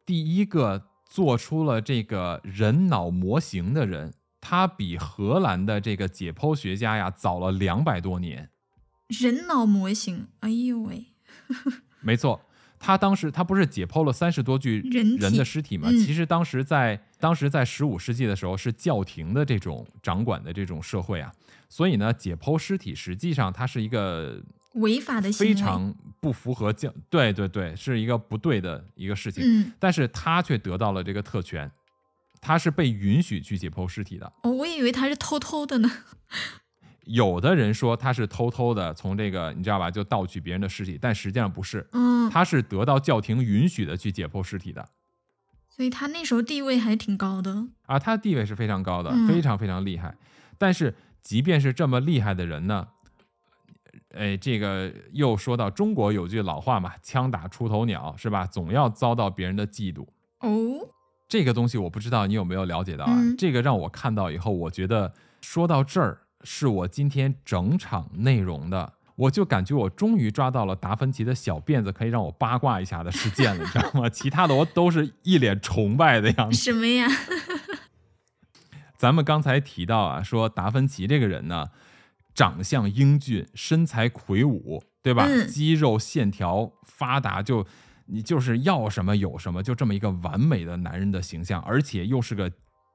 [0.05, 8.51] 第一个做出了这个人脑模型的人，他比荷兰的这个解剖学家呀早了两百多年。
[9.07, 11.07] 人脑模型，哎呦喂，
[12.01, 12.43] 没错，
[12.79, 15.89] 他当时他不是解剖了三十多具人人的尸体吗？
[15.91, 21.33] 嗯其实当时在当时在十五世纪的时候是教廷的这种掌管的这种社会啊，
[21.68, 24.41] 所以呢，解剖尸体实际上它是一个
[24.74, 25.55] 违法的行为。
[25.55, 29.43] 非常不符合教，对对对，是一个不对的一个事情。
[29.45, 31.70] 嗯，但是他却得到了这个特权，
[32.41, 34.33] 他是被允许去解剖尸体的。
[34.43, 35.91] 哦，我以为他是偷偷的呢。
[37.09, 44.87] 有的人说他是偷偷的从这个你知道吧，就盗取别人的尸体，但实际上不是，嗯，他是得到教廷允许的去解剖尸体的。
[45.69, 47.67] 所以他那时候地位还挺高的。
[47.87, 50.15] 啊，他的地位是非常高的，嗯非常非常厉害。
[50.59, 52.89] 但是即便是这么厉害的人呢，
[54.11, 58.45] 哎，这个又说到中国有句老话嘛，“枪打出头鸟”是吧？
[58.45, 60.07] 总要遭到别人的嫉妒。
[60.41, 60.89] 哦，
[61.29, 63.15] 这个东西我不知道你有没有了解到啊？
[63.17, 74.09] 嗯这个让我看到以后，我觉得说到这儿是我今天整场内容的，我就感觉我终于抓到了达芬奇的小辫子可以让我八卦一下的事件了，你知道吗？
[74.11, 76.57] 其他的我都是一脸崇拜的样子。
[76.57, 77.09] 什么呀？
[78.97, 81.70] 咱们刚才提到啊，说达芬奇这个人呢，
[82.34, 85.26] 长相英俊，身材魁梧，对吧？
[85.28, 87.66] 嗯肌肉线条发达，就
[88.07, 92.51] 你就是要什么有什么，就这么一个完美的男人的形象，而且又是个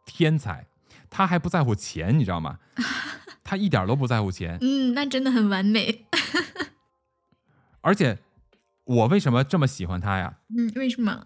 [0.05, 0.67] 天才。
[1.09, 2.57] 他还不在乎钱，你知道吗？
[3.43, 6.05] 他一点都不在乎钱，嗯，那真的很完美。
[7.81, 8.19] 而且
[8.85, 10.37] 我为什么这么喜欢他呀？
[10.57, 11.25] 嗯，为什么？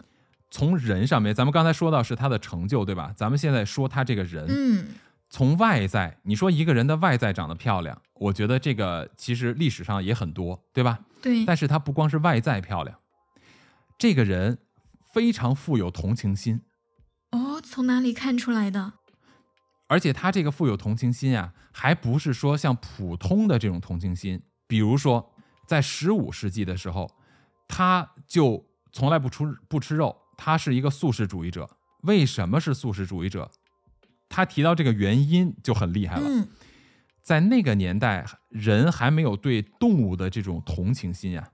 [0.49, 3.13] 从人上面，咱们刚才说到是他的成就，对吧？
[3.15, 4.85] 咱们现在说他这个人，嗯，
[5.29, 10.99] 从外在，你说一个人的外在长得漂亮，我觉得这个其实历史上也很多，对吧？
[11.21, 12.97] 对，但是他不光是外在漂亮，
[13.97, 14.57] 这个人
[15.13, 16.61] 非常富有同情心，
[17.31, 18.93] 哦，从哪里看出来的？
[19.87, 25.33] 而且他这个富有同情心啊，还不是说像普通的这种同情心，比如说
[25.65, 27.09] 在十五世纪的时候，
[27.67, 31.69] 他就从来不出不吃肉，他是一个素食主义者。
[32.03, 33.49] 为什么是素食主义者？
[34.29, 36.27] 他提到这个原因就很厉害了。
[36.27, 36.47] 嗯，
[37.21, 41.51] 在那个年代，人还没有对动物的这种同情心呀、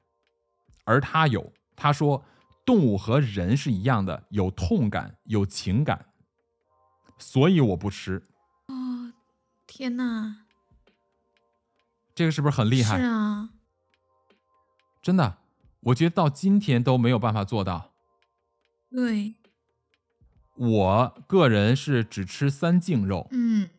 [0.84, 1.54] 而他有。
[1.76, 2.24] 他说，
[2.66, 6.06] 动物和人是一样的，有痛感，有情感，
[7.18, 8.24] 所以我不吃。
[8.68, 9.14] 哦，
[9.68, 10.45] 天哪，
[12.14, 12.97] 这个是不是很厉害？
[12.97, 13.49] 是啊，
[15.01, 15.38] 真的，
[15.82, 17.91] 我觉得到今天都没有办法做到。
[18.89, 19.36] 对，
[20.55, 23.70] 我个人是只吃三净肉，嗯，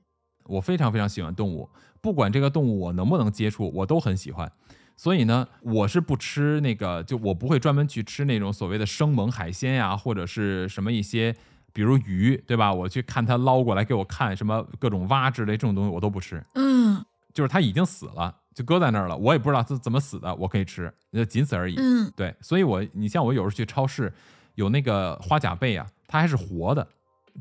[0.44, 1.70] 我非常非常喜欢动物，
[2.00, 4.50] 不管这个动物我能不能接触，我都很喜欢。
[4.96, 11.36] 所以呢，我是不吃那个，就我不会专门去吃那种所谓的生猛海鲜呀，或者是什么一些，
[11.74, 12.72] 比如鱼，对吧？
[12.72, 16.42] 我去看它捞过来给我看什么各种蛙之类这种东西，我都不吃。
[16.54, 17.04] 嗯，
[17.34, 21.74] 就是它已经死了，就搁在那儿了，我也不知道它怎么死的，我可以吃，就仅此而已。
[21.76, 24.10] 嗯，对，所以我你像我有时候去超市，
[24.54, 26.86] 有那个花甲贝啊，它还是活的，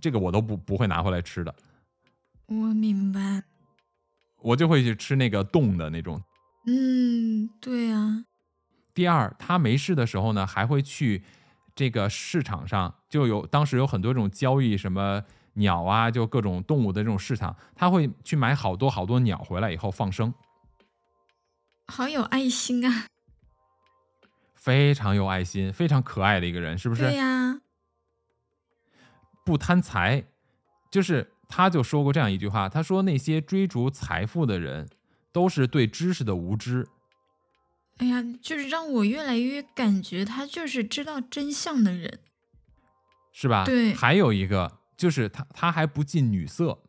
[0.02, 1.56] 这个我都不不会拿回来吃的，
[2.48, 3.44] 我明白。
[4.42, 6.22] 我就会去吃那个冻的那种。
[6.66, 8.26] 嗯，对啊，
[8.94, 11.24] 第二，他没事的时候呢，还会去
[11.76, 20.34] 这个市场上，就有当时有很多这种交易什么鸟啊，就各种动物的这种市场，他会去买好多好多鸟回来以后放生，
[21.88, 23.08] 好有爱心啊！
[24.54, 27.04] 非常有爱心，非常可爱的一个人，是不是？
[27.04, 27.60] 对呀、
[29.44, 30.24] 不贪财，
[30.90, 34.88] 就是他就说过这样一句话，他说那些追逐财富的人
[35.32, 36.88] 都是对知识的无知。
[37.98, 42.20] 哎呀，就是让我越来越感觉他就是知道真相的人。
[43.32, 43.66] 是吧？
[43.66, 46.84] 对还有一个就是他他还不近女色，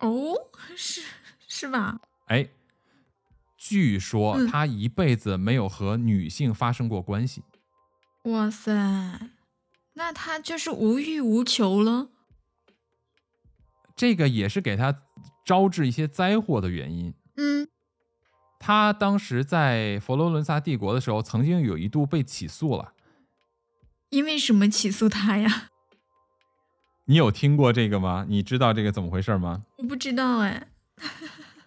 [0.00, 0.34] 哦，
[0.76, 1.02] 是
[1.46, 2.00] 是吧？
[2.26, 2.48] 哎，
[3.56, 7.42] 据说嗯他一辈子没有和女性发生过关系。
[8.24, 9.30] 哇塞，
[9.94, 12.08] 那他就是无欲无求了。
[13.94, 15.02] 这个也是给他
[15.44, 17.14] 招致一些灾祸的原因。
[17.36, 17.68] 嗯
[18.66, 22.94] 他当时在佛罗伦萨帝国的时候，曾经有一度被起诉了。
[24.08, 25.68] 因为什么起诉他呀？
[27.04, 28.26] 你有听过这个吗？
[28.28, 29.62] 你知道这个怎么回事吗？
[29.78, 30.66] 我不知道哎。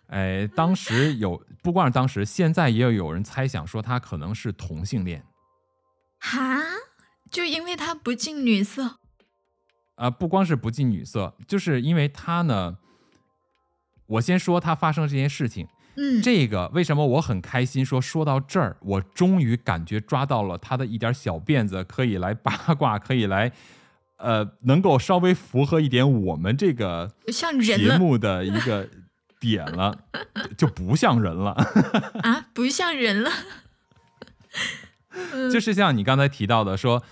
[0.07, 5.23] 哎，当时有，不光是当时，现在也有有人猜想说他可能是同性恋。
[6.19, 6.59] 哈，
[7.31, 8.97] 就因为他不近女色。
[9.95, 12.77] 啊、不光是不近女色，就是因为他呢，
[14.05, 17.99] 我先说他发生这件事情，嗯，这个为什么我很开心说？
[17.99, 23.51] 说到这儿，我终于感觉抓到了他的一点小辫子，可以来八卦，可以来，
[24.17, 28.87] 呃，能够稍微符合一点我们这个像人节目的一个
[29.39, 29.97] 点了，
[30.57, 31.51] 就不像人了。
[32.21, 33.31] 啊，不像人了。
[35.11, 37.03] 嗯就是像你刚才提到的，说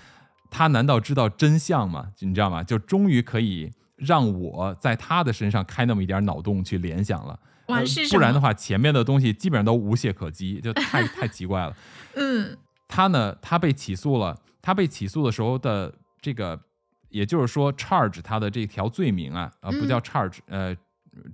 [0.50, 2.14] 他难道知道真相吗？
[2.20, 2.64] 你知道吗？
[2.64, 7.38] 就终于可以让我在他的身上开那么一点脑洞去联想了。
[8.10, 11.76] 不然的话，前面的东西基本上都无懈可击，就太 太奇怪了。
[12.16, 12.58] 嗯
[12.88, 16.58] 他呢，他被起诉了，他被起诉的时候的这个，
[17.10, 20.74] 也就是说，charge 他的这条罪名啊，啊、不嗯叫 charge，呃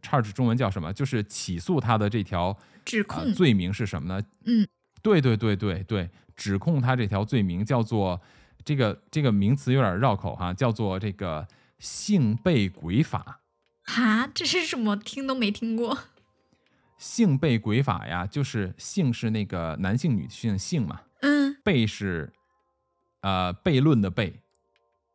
[0.01, 0.91] ，charge 中文叫什么？
[0.91, 3.31] 就是起诉他的这条啊、指控。
[3.33, 4.25] 罪名是什么呢？
[4.45, 4.67] 嗯，
[5.03, 8.19] 对对对对对，指控他这条罪名叫做
[8.65, 13.41] 这个这个名词有点绕口哈，叫做这个性被鬼法。
[13.83, 14.97] 哈，这是什么？
[14.97, 15.97] 听都没听过。
[17.03, 22.31] 性被鬼法呀，就是性是那个男性女性性嘛，嗯，悖是
[23.19, 24.31] 呃悖论的悖，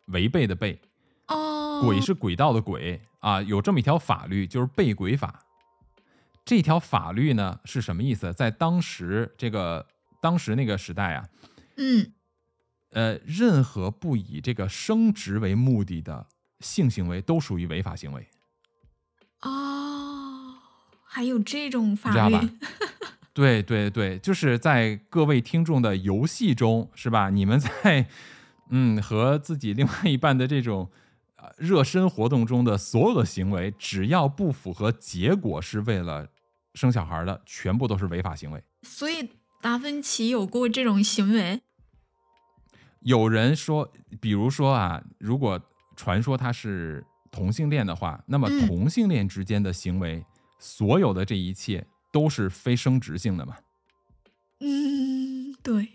[0.09, 0.77] 违背的悖，
[1.29, 5.43] 哦，轨是轨道的轨啊，有这么一条法律，就是被鬼法。
[6.45, 8.35] 这条法律呢是什么意思？
[8.35, 9.87] 在当时这个
[10.21, 11.27] 当时那个时代啊，
[11.79, 12.13] 嗯，
[12.91, 16.27] 呃，任何不以这个生殖为目的的
[16.61, 18.29] 性行为都属于违法行为，
[19.41, 19.98] 哦，
[21.09, 22.49] 还有这种法律知道吧？
[23.33, 27.31] 对对对，就是在各位听众的游戏中，是吧？
[27.31, 28.07] 你们在
[28.71, 30.91] 嗯和自己另外一半的这种
[31.37, 36.27] 呃热身活动中的所有的行为，只要不符合结果是为了
[36.75, 38.63] 生小孩的，全部都是违法行为。
[38.83, 39.31] 所以
[39.63, 41.63] 达芬奇有过这种行为。
[43.01, 45.61] 有人说，比如说啊，如果
[45.95, 50.25] 传说他是同性恋的话，那么嗯同性恋之间的行为，
[50.59, 53.57] 所有的这一切都是非生殖性的嘛，
[54.61, 55.89] 嗯，对，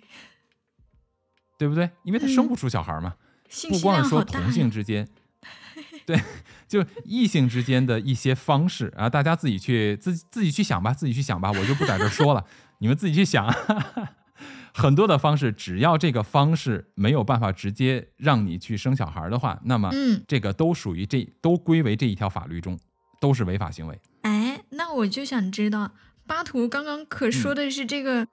[1.58, 1.90] 对不对？
[2.04, 3.16] 因为他生嗯不出小孩嘛。
[3.50, 4.72] 信不光是说同性。
[4.72, 5.08] 之间，
[6.08, 6.20] 对，
[6.68, 12.44] 就异性之间的一些方式啊，大家自己去自自己去想吧，自己去想吧，我就不在这儿说了，
[12.80, 13.48] 你们自己去想。
[14.74, 22.80] 很多的方式，只要这个方式没有办法直接让你去生小孩的话，那么嗯，这个都属于这都归为这一条法律中，
[23.22, 24.02] 都是违法行为。
[24.24, 24.43] 哎，
[24.76, 25.92] 那我就想知道，
[26.26, 28.28] 巴图刚刚可说的是这个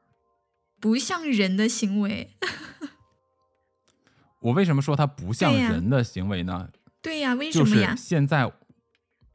[0.81, 2.37] 不像人的行为。
[4.41, 6.71] 我为什么说它不像人的行为呢？
[7.03, 7.95] 对呀，为什就是么呀？
[7.97, 8.51] 现在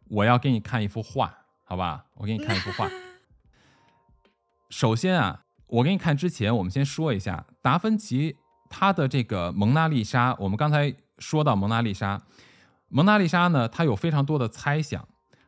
[0.09, 2.05] 我要给你看一幅画，好吧？
[2.15, 2.89] 我给你看一幅画。
[4.69, 8.35] 首先啊，我给你看之前，我们先说一下达芬奇
[8.69, 10.35] 他的这个蒙娜丽莎。
[10.39, 12.21] 我们刚才说到蒙娜丽莎，
[12.89, 15.07] 蒙娜丽莎呢，它有非常多的猜想，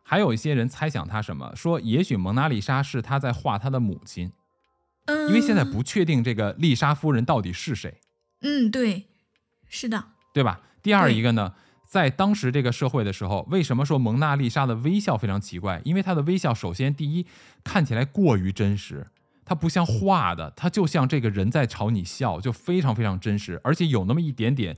[0.10, 4.32] 还有一些人猜想他什么，说也许蒙娜丽莎是他在画他的母亲，
[5.04, 8.00] 嗯，因为现在不确定这个丽莎夫人到底是谁。
[8.40, 9.08] 嗯，对，
[9.68, 10.62] 是的，对吧？
[10.82, 11.54] 第二一个呢，
[11.86, 15.82] 在当时这个社会的时候，为什么说蒙娜丽莎的微笑非常奇怪？
[15.84, 17.26] 因为她的微笑，首先第一
[17.66, 19.06] 看起来过于真实，
[19.44, 24.78] 它不像画的，它就像这个人在朝你笑，就非常非常真实，而且有那么一点点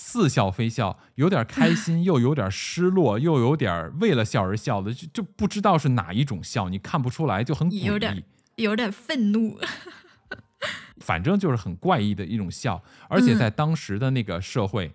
[0.00, 8.62] 似笑非笑，有点开心，又有点失落，又有点为了笑而笑的，就就不知道是哪一种笑，你看不出来，就很诡有点异。
[8.62, 9.58] 有点愤怒。
[11.02, 14.94] 反正就是很怪异的一种笑，而且在当时的那个社会，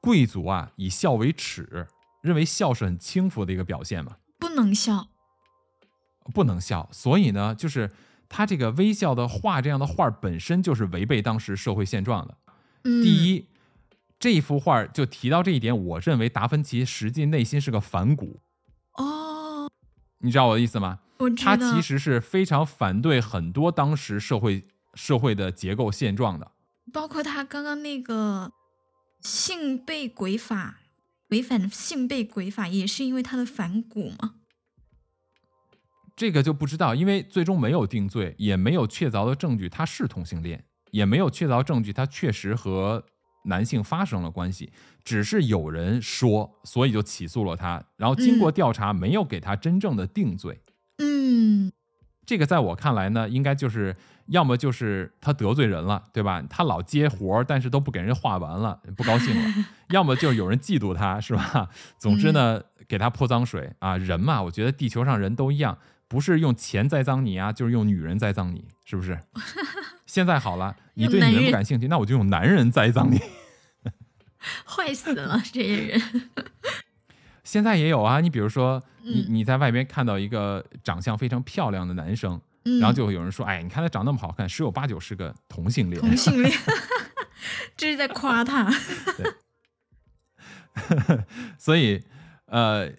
[0.00, 1.88] 贵族啊以笑为耻，
[2.20, 5.08] 认为笑是很轻浮的一个表现嘛，不能笑。
[6.32, 6.88] 不能笑。
[6.92, 7.90] 所以呢，就是
[8.28, 12.36] 他这个微笑的画这样的画本身就是违背当时社会现状的。
[12.84, 13.46] 嗯，第一，
[14.18, 18.40] 这一幅画就提到这一点，我认为达芬奇实际内心是个反骨，
[18.94, 19.70] 哦，
[20.18, 21.00] 你知道我的意思吗？
[21.38, 26.52] 他其实是非常反对很多当时社会社会的结构现状的。
[26.92, 28.52] 包括他刚刚那个
[29.20, 30.80] 性被鬼法
[31.28, 34.34] 违反性被鬼法，也是因为他的反骨吗。
[36.14, 43.04] 这个就不知道，因为最终没有定罪，也没有确凿的证据他是同性恋，也没有确凿证据他确实和
[43.46, 44.70] 男性发生了关系，
[45.04, 50.60] 只是有人说，所以就起诉了他，然后经过调查，没有给他真正的定罪。
[50.98, 51.72] 嗯
[52.24, 53.94] 这个在我看来呢，应该就是
[54.26, 56.42] 要么就是他得罪人了，对吧？
[56.50, 61.68] 他老接活儿，但是都不给人画完了，不高兴了； 要么就是有人嫉妒他，是吧？
[61.98, 63.96] 总之呢，给他泼脏水啊！
[63.96, 65.78] 人嘛，我觉得地球上人都一样，
[66.08, 69.18] 不是用钱栽赃你啊，就是用女人栽赃你，是不是？
[70.06, 73.20] 现在好了， 你对女人不感兴趣，那我就用男人栽赃你。
[74.64, 76.00] 坏死了这些人。
[77.42, 86.00] 现在也有啊，你比如说，你嗯你在外边看到一个长相非常漂亮的男生，嗯，然后就会有人说，哎，你看他长那么好看，十有八九是个同性恋。
[86.00, 86.56] 同性恋，
[87.76, 88.72] 这是在夸他。
[91.58, 92.04] 所以，
[92.46, 92.92] 呃，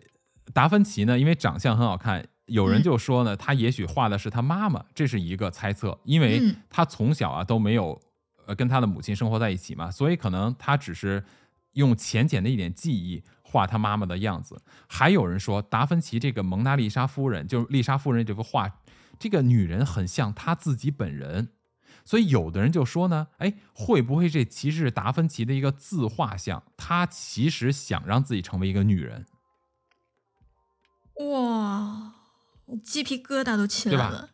[0.54, 8.02] 达芬奇呢，因为长相很好看，有人嗯就说呢，他也许画的是他妈妈，这是一个猜测，因为嗯他从小啊都没有
[8.46, 11.24] 呃跟他的母亲生活在一起嘛，所以可能他只是
[11.74, 14.62] 用浅浅的一点记忆画他妈妈的样子。
[14.88, 18.80] 还有人说，达芬奇这个蒙娜丽莎夫人，就是丽莎夫人这幅画，
[19.20, 21.50] 这个女人很像他自己本人。
[22.06, 26.64] 所以有的人就说呢，哎，会不会这其实是达芬奇的一个自画像？
[26.78, 29.26] 他其实想让自己成为一个女人，
[31.20, 32.17] 哇，我
[32.84, 34.30] 鸡皮疙瘩都起来了。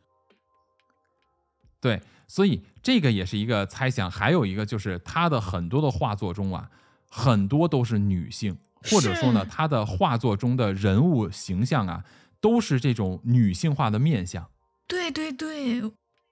[1.79, 4.09] 对，所以这个也是一个猜想。
[4.09, 6.69] 还有一个就是他的很多的画作中啊，
[7.09, 8.57] 很多都是女性，
[8.89, 12.03] 或者说呢，他的画作中的人物形象啊，
[12.39, 14.49] 都是这种女性化的面相。
[14.88, 15.81] 对对对，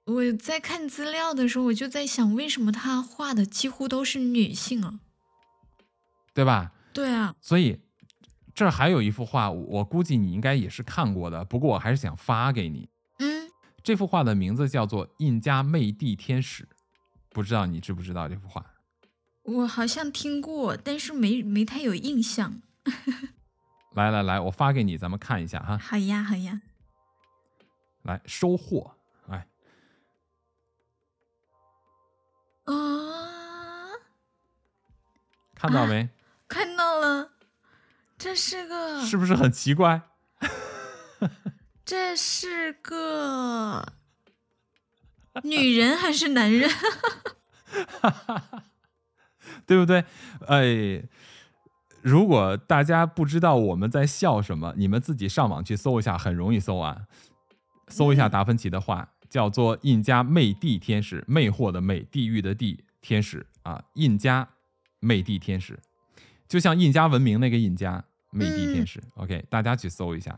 [0.06, 5.00] 我在看资料的时候，我就在想，为什么他画的几乎都是女性啊？
[6.34, 6.72] 对吧？
[6.94, 7.80] 对啊，所以
[8.54, 12.90] 这儿还有一幅画，我估计你应该也是看过的，不过我还是想发给你。
[13.20, 13.50] 嗯，
[13.84, 16.64] 这幅画的名字叫做《印加魅帝天使》，
[17.30, 18.66] 不知道你知不知道这幅画？
[19.44, 22.62] 我好像听过，但是没没太有印象。
[23.96, 25.78] 来来来，我发给你，咱们看一下哈。
[25.78, 26.62] 好呀，好呀。
[28.04, 28.96] 来收获，
[29.28, 29.48] 哎，
[32.66, 32.74] 啊，
[35.54, 36.10] 看到没？
[36.48, 37.32] 看到了，
[38.22, 40.04] 这是个，是不是很奇怪？
[41.84, 43.94] 这是个
[45.42, 46.70] 女人还是男人？
[49.66, 50.06] 对不对？
[50.48, 51.04] 哎，
[52.02, 57.08] 如果大家不知道我们在笑什么，你们自己上网去搜一下，很容易搜啊。
[57.88, 64.48] 搜一下嗯达芬奇的画，叫做《印加魅地天使》，魅惑的魅，地狱的地，天使啊，印加
[65.00, 65.80] 魅地天使，
[66.48, 69.00] 就像印加文明那个印加魅帝天使。
[69.16, 70.38] OK，大家去搜一下。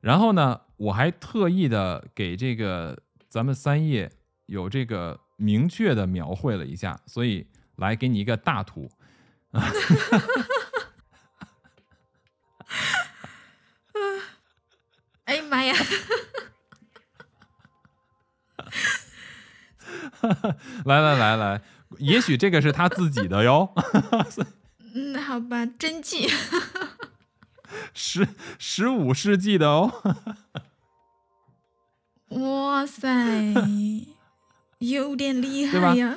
[0.00, 4.10] 然后呢，我还特意的给这个咱们三叶
[4.46, 8.90] 有这个明确的描绘了一下，所以来给你一个大图。
[15.24, 15.74] 哎呀妈呀！
[20.84, 21.62] 来来来来，
[21.98, 23.72] 也许这个是他自己的哟，
[24.94, 26.28] 嗯，好吧，真迹。
[27.94, 28.28] 十
[28.58, 29.92] 十五世纪的哦。
[32.30, 33.08] 哇塞，
[34.78, 36.16] 有点厉害呀。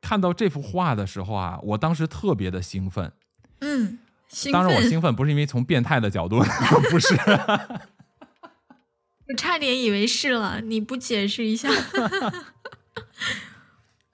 [0.00, 3.12] 看到这幅画的时候啊，我当时特别的兴奋。
[3.60, 3.98] 嗯，
[4.28, 6.42] 兴当然，我，兴奋不是因为从变态的角度，
[6.90, 7.14] 不是，
[9.28, 11.68] 我差点以为是了，你不解释一下？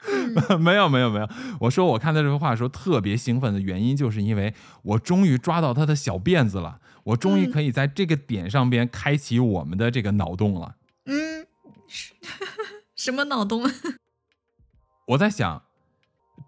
[0.58, 1.28] 没有没有没有。
[1.60, 10.76] 我说我看到这幅画的时候特别兴奋的原因，就是因为我终于抓到他的小辫子了，我终于嗯可以在这个点上边开启我们的这个脑洞了。
[11.06, 11.46] 嗯，
[12.94, 13.64] 什么脑洞？
[15.08, 15.62] 我在想，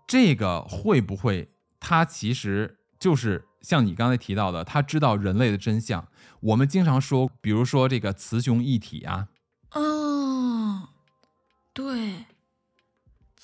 [0.06, 1.48] 这个会不会
[1.78, 6.08] 他其实就是像你刚才提到的，他知道人类的真相。
[6.40, 9.28] 我们经常说，比如说这个雌雄一体啊，
[9.72, 10.88] 哦，
[11.72, 12.07] 对，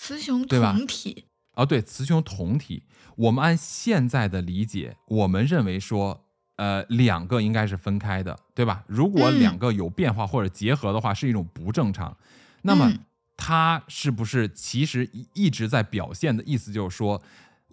[0.06, 1.24] 雌雄同体。
[1.54, 2.82] 哦，对，雌雄同体。
[3.16, 6.26] 我们按现在的理解，我们认为说，
[6.56, 8.84] 呃，两个应该是分开的，对吧？
[8.86, 12.14] 如果嗯两个有变化或者结合的话，是一种不正常。
[12.62, 12.98] 那么嗯，
[13.34, 17.22] 它是不是其实一一直在表现的意思就是说，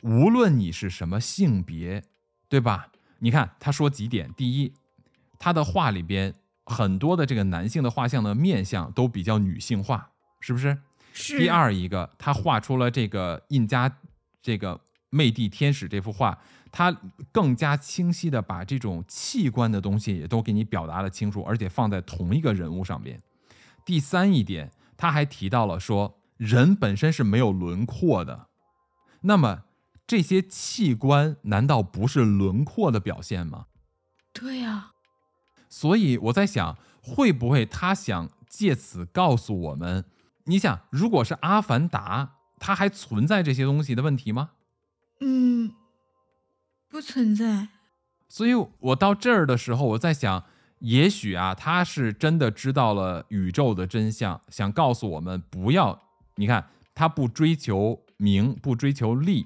[0.02, 2.02] 无论你是什么性别，
[2.48, 2.88] 对吧？
[3.20, 4.74] 你看他说几点，第一，
[5.38, 6.34] 他的画里边
[6.66, 10.78] 很多的这个男性的画像的面相都比较女性化，是不是？
[11.14, 14.00] 是第，二一个，他画出了这个印加
[14.42, 14.80] 这个
[15.10, 16.38] 魅帝天使这幅画，
[16.72, 16.96] 他
[17.32, 23.22] 更加清晰的把这种器官的东西也都给你表达了清楚，而且放在同一个人物上边。
[23.86, 28.48] 第三一点，他还提到了说，人本身是没有轮廓的，
[29.22, 29.64] 那么
[30.08, 33.66] 这些器官难道不是轮廓的表现吗？
[34.34, 34.92] 对呀、
[35.68, 40.06] 所以我在想，会不会他想借此告诉我们，
[40.46, 44.52] 你想，如果是阿凡达，它还存在这些东西的问题吗？
[45.20, 45.74] 嗯，
[46.90, 47.70] 不存在。
[48.28, 50.44] 所以我到这儿的时候，我在想，
[50.80, 56.02] 也许啊，他是真的知道了宇宙的真相，想告诉我们不要，
[56.36, 59.46] 你看，他不追求名，不追求利，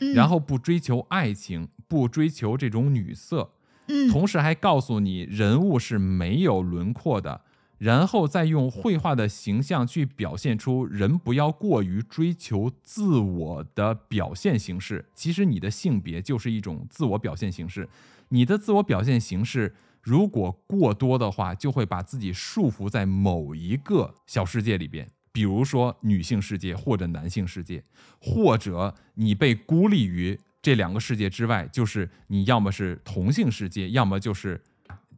[0.00, 3.52] 嗯，然后不追求爱情，不追求这种女色，
[3.88, 7.42] 嗯，同时还告诉你人物是没有轮廓的，
[7.82, 15.04] 然后再用绘画的形象去表现出人不要过于追求自我的表现形式。
[15.16, 17.88] 其实你的性别就是一种自我表现形式，
[18.28, 25.10] 你的自我表现形式如果过多的话，就会把自己束缚在某一个小世界里边。
[25.32, 27.82] 比如说女性世界或者男性世界，
[28.20, 34.62] 或者你被孤立于这两个世界之外，就是你要么是同性世界，要么就是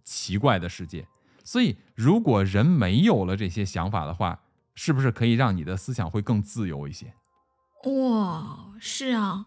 [0.02, 1.06] 奇怪的世界。
[1.44, 4.40] 所以，如果人没有了这些想法的话，
[4.74, 7.14] 是不是可以让你的思想会更自由一些？
[7.84, 9.46] 哇，是啊，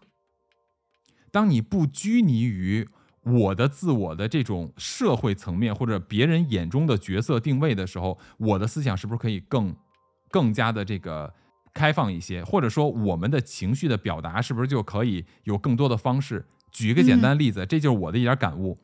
[1.32, 2.88] 当你不拘泥于
[3.24, 9.74] 我的自我的这种社会层面或者别人眼中的角色定位的时候，我的思想是不是可以更
[10.30, 11.34] 更加的这个
[11.74, 12.42] 开放一些？
[12.44, 16.46] 或者说，我们的情绪的表达是不是就可以有更多的方式？
[16.70, 18.78] 举一个简单例子，这就是我的一点感悟。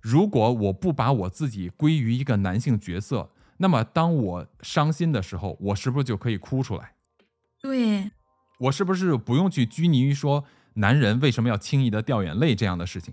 [0.00, 6.94] 如果我不把我自己归于一个男性角色，那么当我伤心的时候，我是不是就可以哭出来？
[7.60, 8.10] 对，
[8.58, 10.44] 我是不是不用去拘泥于说
[10.74, 13.12] 男人为什么要轻易的掉眼泪这样的事情？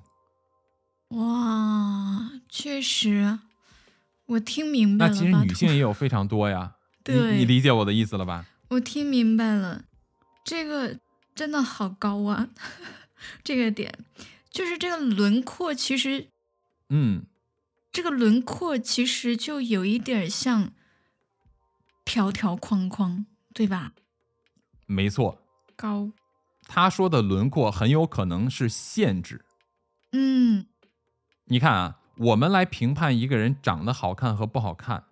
[1.09, 3.39] 哇，确实，
[4.26, 5.11] 我听明白了。
[5.14, 6.76] 那其实女性也有非常多呀。
[7.07, 8.45] 你对你理解我的意思了吧？
[8.69, 9.85] 我听明白了，
[10.43, 10.99] 这个
[11.34, 12.49] 真的好高啊！
[13.43, 13.93] 这个点
[14.49, 16.27] 就是这个轮廓，其实
[16.89, 17.26] 嗯，
[17.91, 20.72] 这个轮廓其实就有一点像
[22.05, 23.93] 条条框框，对吧？
[24.85, 25.41] 没错。
[25.76, 26.11] 高，
[26.64, 29.45] 他说的轮廓很有可能是限制。
[30.11, 30.68] 嗯
[31.45, 35.03] 你看啊，我们来评判一个人长得好看和不好看，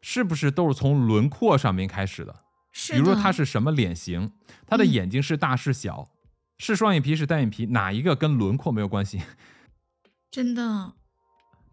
[0.00, 2.44] 是不是都是从轮廓上面开始的？
[2.72, 4.32] 是比如说他是什么脸型，
[4.66, 6.10] 他的嗯眼睛是大是小，
[6.58, 9.22] 是双眼皮是单眼皮，哪一个跟轮廓没有关系？
[10.30, 10.94] 真的，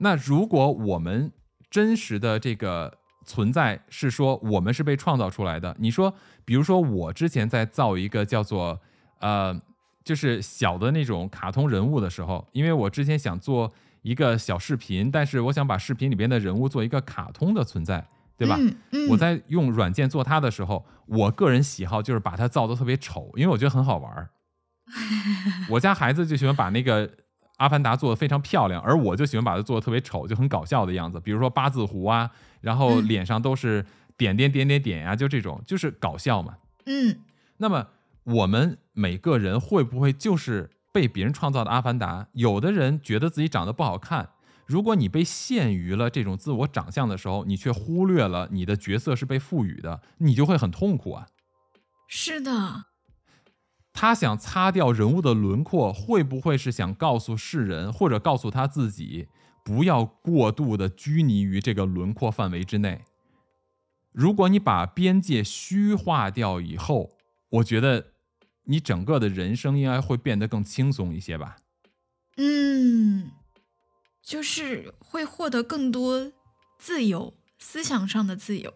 [0.01, 1.31] 那如果我们
[1.69, 6.13] 真实的这个存在是说我们是被创造出来的，你说，
[6.43, 8.79] 比如说我之前在造一个叫做
[9.19, 9.61] 呃，
[10.03, 13.71] 就是小的那种卡通人物的时候，因为我之前想做
[14.01, 18.05] 一个小视频，但是我想把视频里边的人物做一个卡通的存在，
[18.35, 18.57] 对吧？
[18.59, 24.29] 嗯嗯，我在用软件做它的时候，我个人喜好就是把它造的特别丑，因为我觉得很好玩儿。
[25.69, 27.09] 我家孩子就喜欢把那个
[27.61, 31.19] 阿凡达做的非常漂亮，而我就喜欢把它做的特别丑，就很搞笑的样子。
[31.19, 32.31] 比如说八字胡啊，
[32.61, 33.85] 然后嗯脸上都是
[34.17, 36.57] 点点点点点呀、就这种，就是搞笑嘛。
[36.87, 37.19] 嗯
[37.57, 37.89] 那么
[38.23, 42.27] 我们每个人会不会就是被别人创造的阿凡达？
[42.33, 44.29] 有的人觉得自己长得不好看，
[44.65, 51.27] 如果你被限于了这种自我长相的时候，你却忽略了你的角色是被赋予的，你就会很痛苦啊。
[52.07, 52.85] 是的，
[53.93, 59.27] 他想擦掉人物的轮廓，会不会是想告诉世人，或者告诉他自己，
[59.63, 63.03] 不要过度的拘泥于这个轮廓范围之内？
[64.11, 67.17] 如果你把边界虚化掉以后，
[67.49, 68.13] 我觉得
[68.63, 71.57] 你整个的人生应该会变得更轻松一些吧。
[72.37, 73.31] 嗯，
[74.21, 76.31] 就是会获得更多
[76.77, 78.73] 自由，思想上的自由。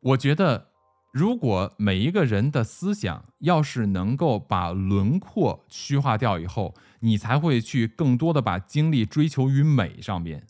[0.00, 0.72] 我觉得，
[1.14, 10.44] 如果每一个人的思想要是能够把轮廓虚化掉以后，你才会去更多的把精力追求于美上面。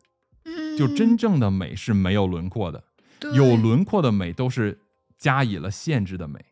[0.44, 2.82] 嗯，就真正的美是没有轮廓的，
[3.34, 4.80] 有轮廓的美都是
[5.18, 6.42] 加以了限制的美。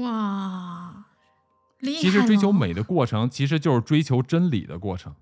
[0.00, 1.06] 哇！
[1.80, 5.16] 其实追求，美的过程，其实就是追求真理的过程。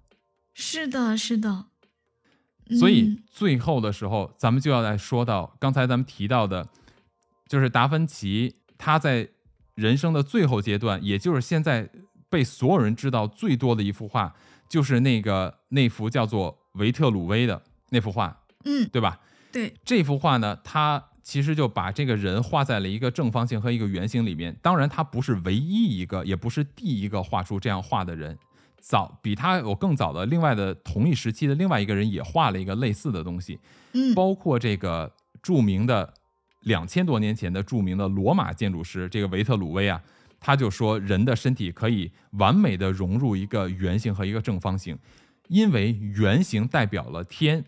[0.52, 1.68] 是的，是的。
[2.78, 6.68] 所以嗯最后的时候，咱们就要来说到刚才咱们提到的，
[7.46, 9.28] 就是达芬奇他在
[9.74, 11.88] 人生的最后阶段，也就是现在
[12.28, 14.34] 被所有人知道最多的一幅画，
[14.68, 19.20] 就是那个那幅叫做维特鲁威的那幅画，嗯，对吧？
[19.52, 24.54] 对，这幅画呢，他其实就把这个人画在了一个正方形和一个圆形里面。
[24.60, 28.38] 当然，他不是唯一一个，也不是第一个画出这样画的人。
[28.78, 33.58] 早比他有更早的另外的同一时期的另外一个人也画了一个类似的东西，
[33.94, 35.12] 嗯，包括这个
[35.42, 36.14] 著名的
[36.66, 40.02] 两千多年前的著名的罗马建筑师这个维特鲁威啊，
[40.40, 44.98] 他就说人的身体可以完美的融入一个圆形和一个正方形，
[45.48, 47.64] 因为圆形代表了天，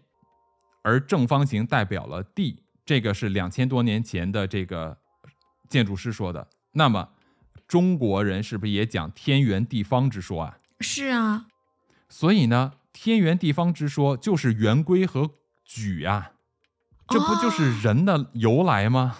[0.82, 2.62] 而正方形代表了地。
[2.84, 4.96] 这个是两千多年前的这个
[5.68, 6.48] 建筑师说的。
[6.72, 7.08] 那么
[7.66, 10.58] 中国人是不是也讲天圆地方之说啊？
[10.80, 11.46] 是啊，
[12.08, 15.30] 所以呢，天圆地方之说就是圆规和
[15.64, 16.32] 矩啊，
[17.08, 19.16] 这不就是人的由来吗？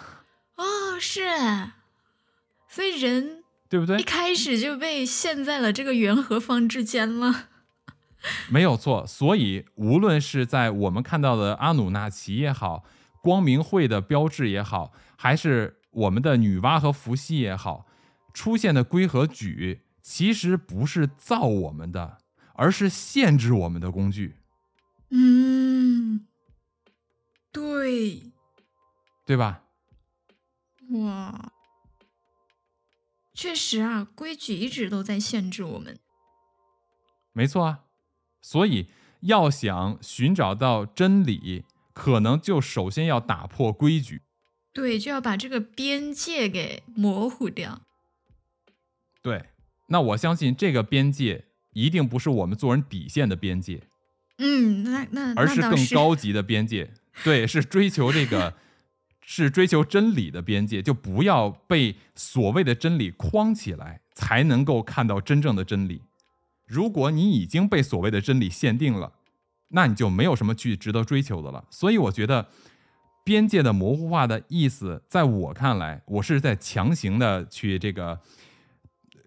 [0.55, 1.21] 哦，是，
[2.67, 4.03] 所以人对不对一？
[4.03, 7.47] 开始就被陷在了这个圆和方之间了。
[8.49, 9.07] 没有错。
[9.07, 12.83] 所以无论是在我们看到的阿努纳奇也好，
[13.21, 17.87] 光明会的标志也好，还是我们的女娲和伏羲也好，
[18.33, 22.17] 出现的规和矩，其实不是造我们的，
[22.53, 24.35] 而是限制我们的工具，
[25.11, 26.27] 嗯，
[27.51, 28.31] 对，
[29.25, 29.63] 对吧？
[30.91, 31.51] 哇，
[33.33, 35.99] 确实啊，规矩一直都在限制我们。
[37.33, 37.85] 没错啊，
[38.41, 38.89] 所以
[39.21, 44.21] 要想寻找到真理，可能就首先要打破规矩。
[44.73, 47.81] 对，就要把这个边界给模糊掉。
[49.21, 49.49] 对，
[49.87, 53.88] 那我相信这个边界一定不是我们做人底线的边界，
[54.39, 56.89] 嗯，那那而是更高级的边界。
[57.23, 58.55] 对，是追求这个，
[59.21, 66.01] 是追求真理的边界，就不要被所谓的真理框起来，才能够看到真正的真理。
[66.65, 69.11] 如果你已经被所谓的真理限定了，
[69.69, 71.65] 那你就没有什么去值得追求的了。
[71.69, 72.47] 所以我觉得，
[73.25, 78.19] 边界的模糊化的意思，在我看来，我是在强行的去这个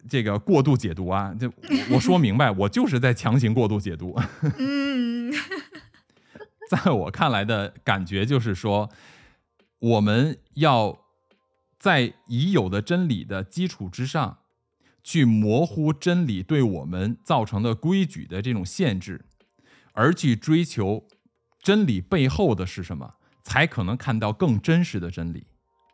[0.08, 1.34] 这个过度解读啊。
[1.34, 1.52] 就
[1.90, 4.18] 我说明白，我就是在强行过度解读。
[4.58, 5.32] 嗯，
[6.70, 8.90] 在我看来的感觉就是说，
[9.78, 10.98] 我们要
[11.78, 14.38] 在已有的真理的基础之上，
[15.02, 19.24] 去模糊真理对我们造成的规矩的这种限制，
[19.92, 21.08] 而去追求
[21.60, 25.46] 真理背后的是什么，才可能看到更真实的真理。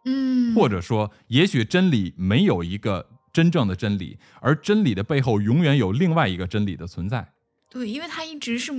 [0.05, 7.35] 嗯，或者说，也许真理没有一个真正的真理，而真理的背后永远有另外一个真理的存在。
[7.71, 8.73] 对，因为它一直是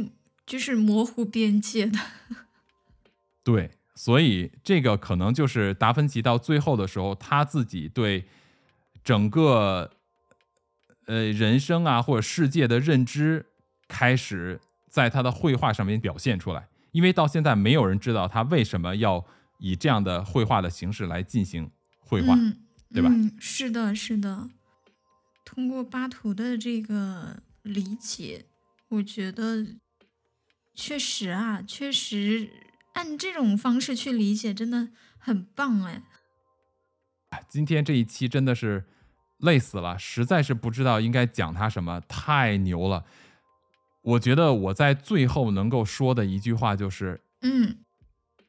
[0.45, 1.97] 就是模糊边界的。
[3.41, 8.25] 对，所以这个可能就是达芬奇到最后的时候，他自己对
[9.01, 9.89] 整个
[11.05, 13.45] 呃人生啊或者世界的认知
[13.87, 14.59] 开始
[14.89, 16.67] 在他的绘画上面表现出来。
[16.91, 19.25] 因为到现在没有人知道他为什么要
[19.59, 22.33] 以这样的绘画的形式来进行绘画。
[22.33, 22.57] 嗯，
[22.93, 24.49] 对吧嗯，是的，是的。
[25.45, 28.45] 通过巴图的这个理解，
[28.89, 29.65] 我觉得
[30.73, 32.49] 确实啊，确实
[32.93, 36.03] 按这种方式去理解，真的很棒哎。
[37.47, 38.85] 今天这一期真的是
[39.37, 43.05] 累死了，实在是不知道应该讲他什么，太牛了。
[44.01, 47.77] 我觉得我在最后能够说的一句话就是，嗯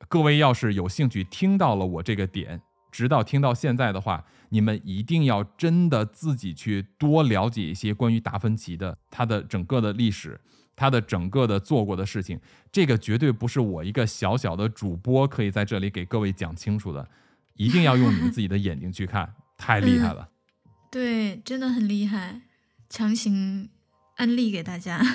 [0.08, 10.40] 各位要是有兴趣听到了我这个点，直到听到现在的话，你们一定要真的自己去多了解一些关于达芬奇的他的整个的历史，
[10.74, 12.40] 他的整个的做过的事情。
[12.72, 17.08] 这个绝对不是我一个小小的主播可以在这里给各位讲清楚的，
[17.54, 20.28] 一定要用你们自己的眼睛去看，太厉害了。
[20.90, 22.42] 对，真的很厉害，
[22.88, 23.70] 强行
[24.16, 25.00] 安利给大家。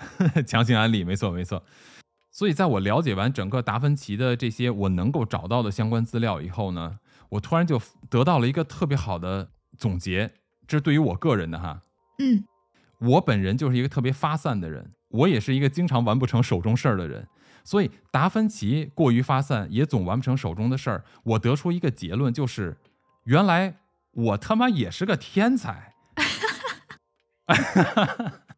[0.46, 1.62] 强行安利，没错没错。
[2.30, 6.98] 所以在我了解完整个达芬奇的这些我能够找到的相关资料以后呢，
[7.30, 10.32] 我突然就得到了一个特别好的总结，
[10.66, 11.82] 这是对于我个人的哈。
[12.18, 12.44] 嗯
[12.98, 17.26] 我本人就是一个特别发散的人，我也是一个经常完不成手中事儿的人，
[17.64, 21.04] 所以达芬奇过于发散，也总完不成手中的事儿。
[21.24, 22.76] 我得出一个结论，就是
[23.24, 23.78] 原来
[24.12, 25.94] 我他妈也是个天才。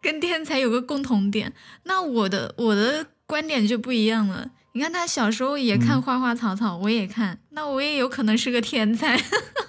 [0.00, 1.52] 跟天才有个共同点，
[1.84, 4.50] 那我的我的观点就不一样了。
[4.72, 9.20] 你看他小时候也看嗯花花草草，我也看，那我也有可能是个天才。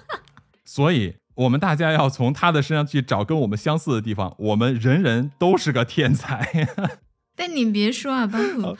[0.64, 4.34] 所以，我们大家要从他的身上去找跟我们相似的地方。
[4.38, 6.68] 我们人人都是个天才。
[7.34, 8.78] 但你别说啊，巴普，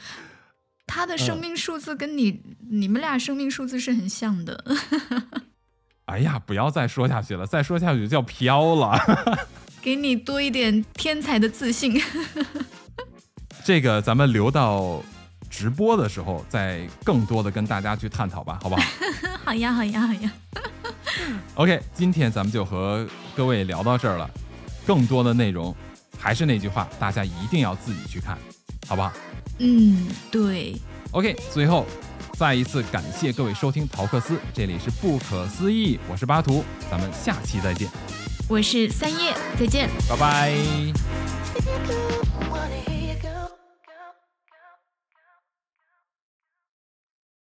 [0.86, 4.64] 他的生命数字跟你、你们俩生命数字是很像的。
[6.06, 8.96] 哎呀，不要再说下去了，再说下去就要飘了。
[9.82, 12.00] 给你多一点天才的自信。
[13.64, 15.02] 这个咱们留到
[15.50, 18.82] 直播的时候，再更多的跟大家去探讨吧，好不好
[19.44, 20.32] 好呀，好呀，好呀。
[21.56, 23.06] OK，今天咱们就和
[23.36, 24.30] 各位聊到这儿了，
[24.86, 25.74] 更多的内容
[26.16, 28.38] 还是那句话，大家一定要自己去看。
[28.86, 29.12] 好不好
[29.59, 30.74] 嗯，对
[31.12, 31.86] ，？OK，最后
[32.34, 37.88] 再一次感谢各位收听陶克斯，这里是不可思议，我是巴图，咱们下期再见，
[38.52, 39.88] 我是三叶，再见。
[40.06, 40.52] 拜拜。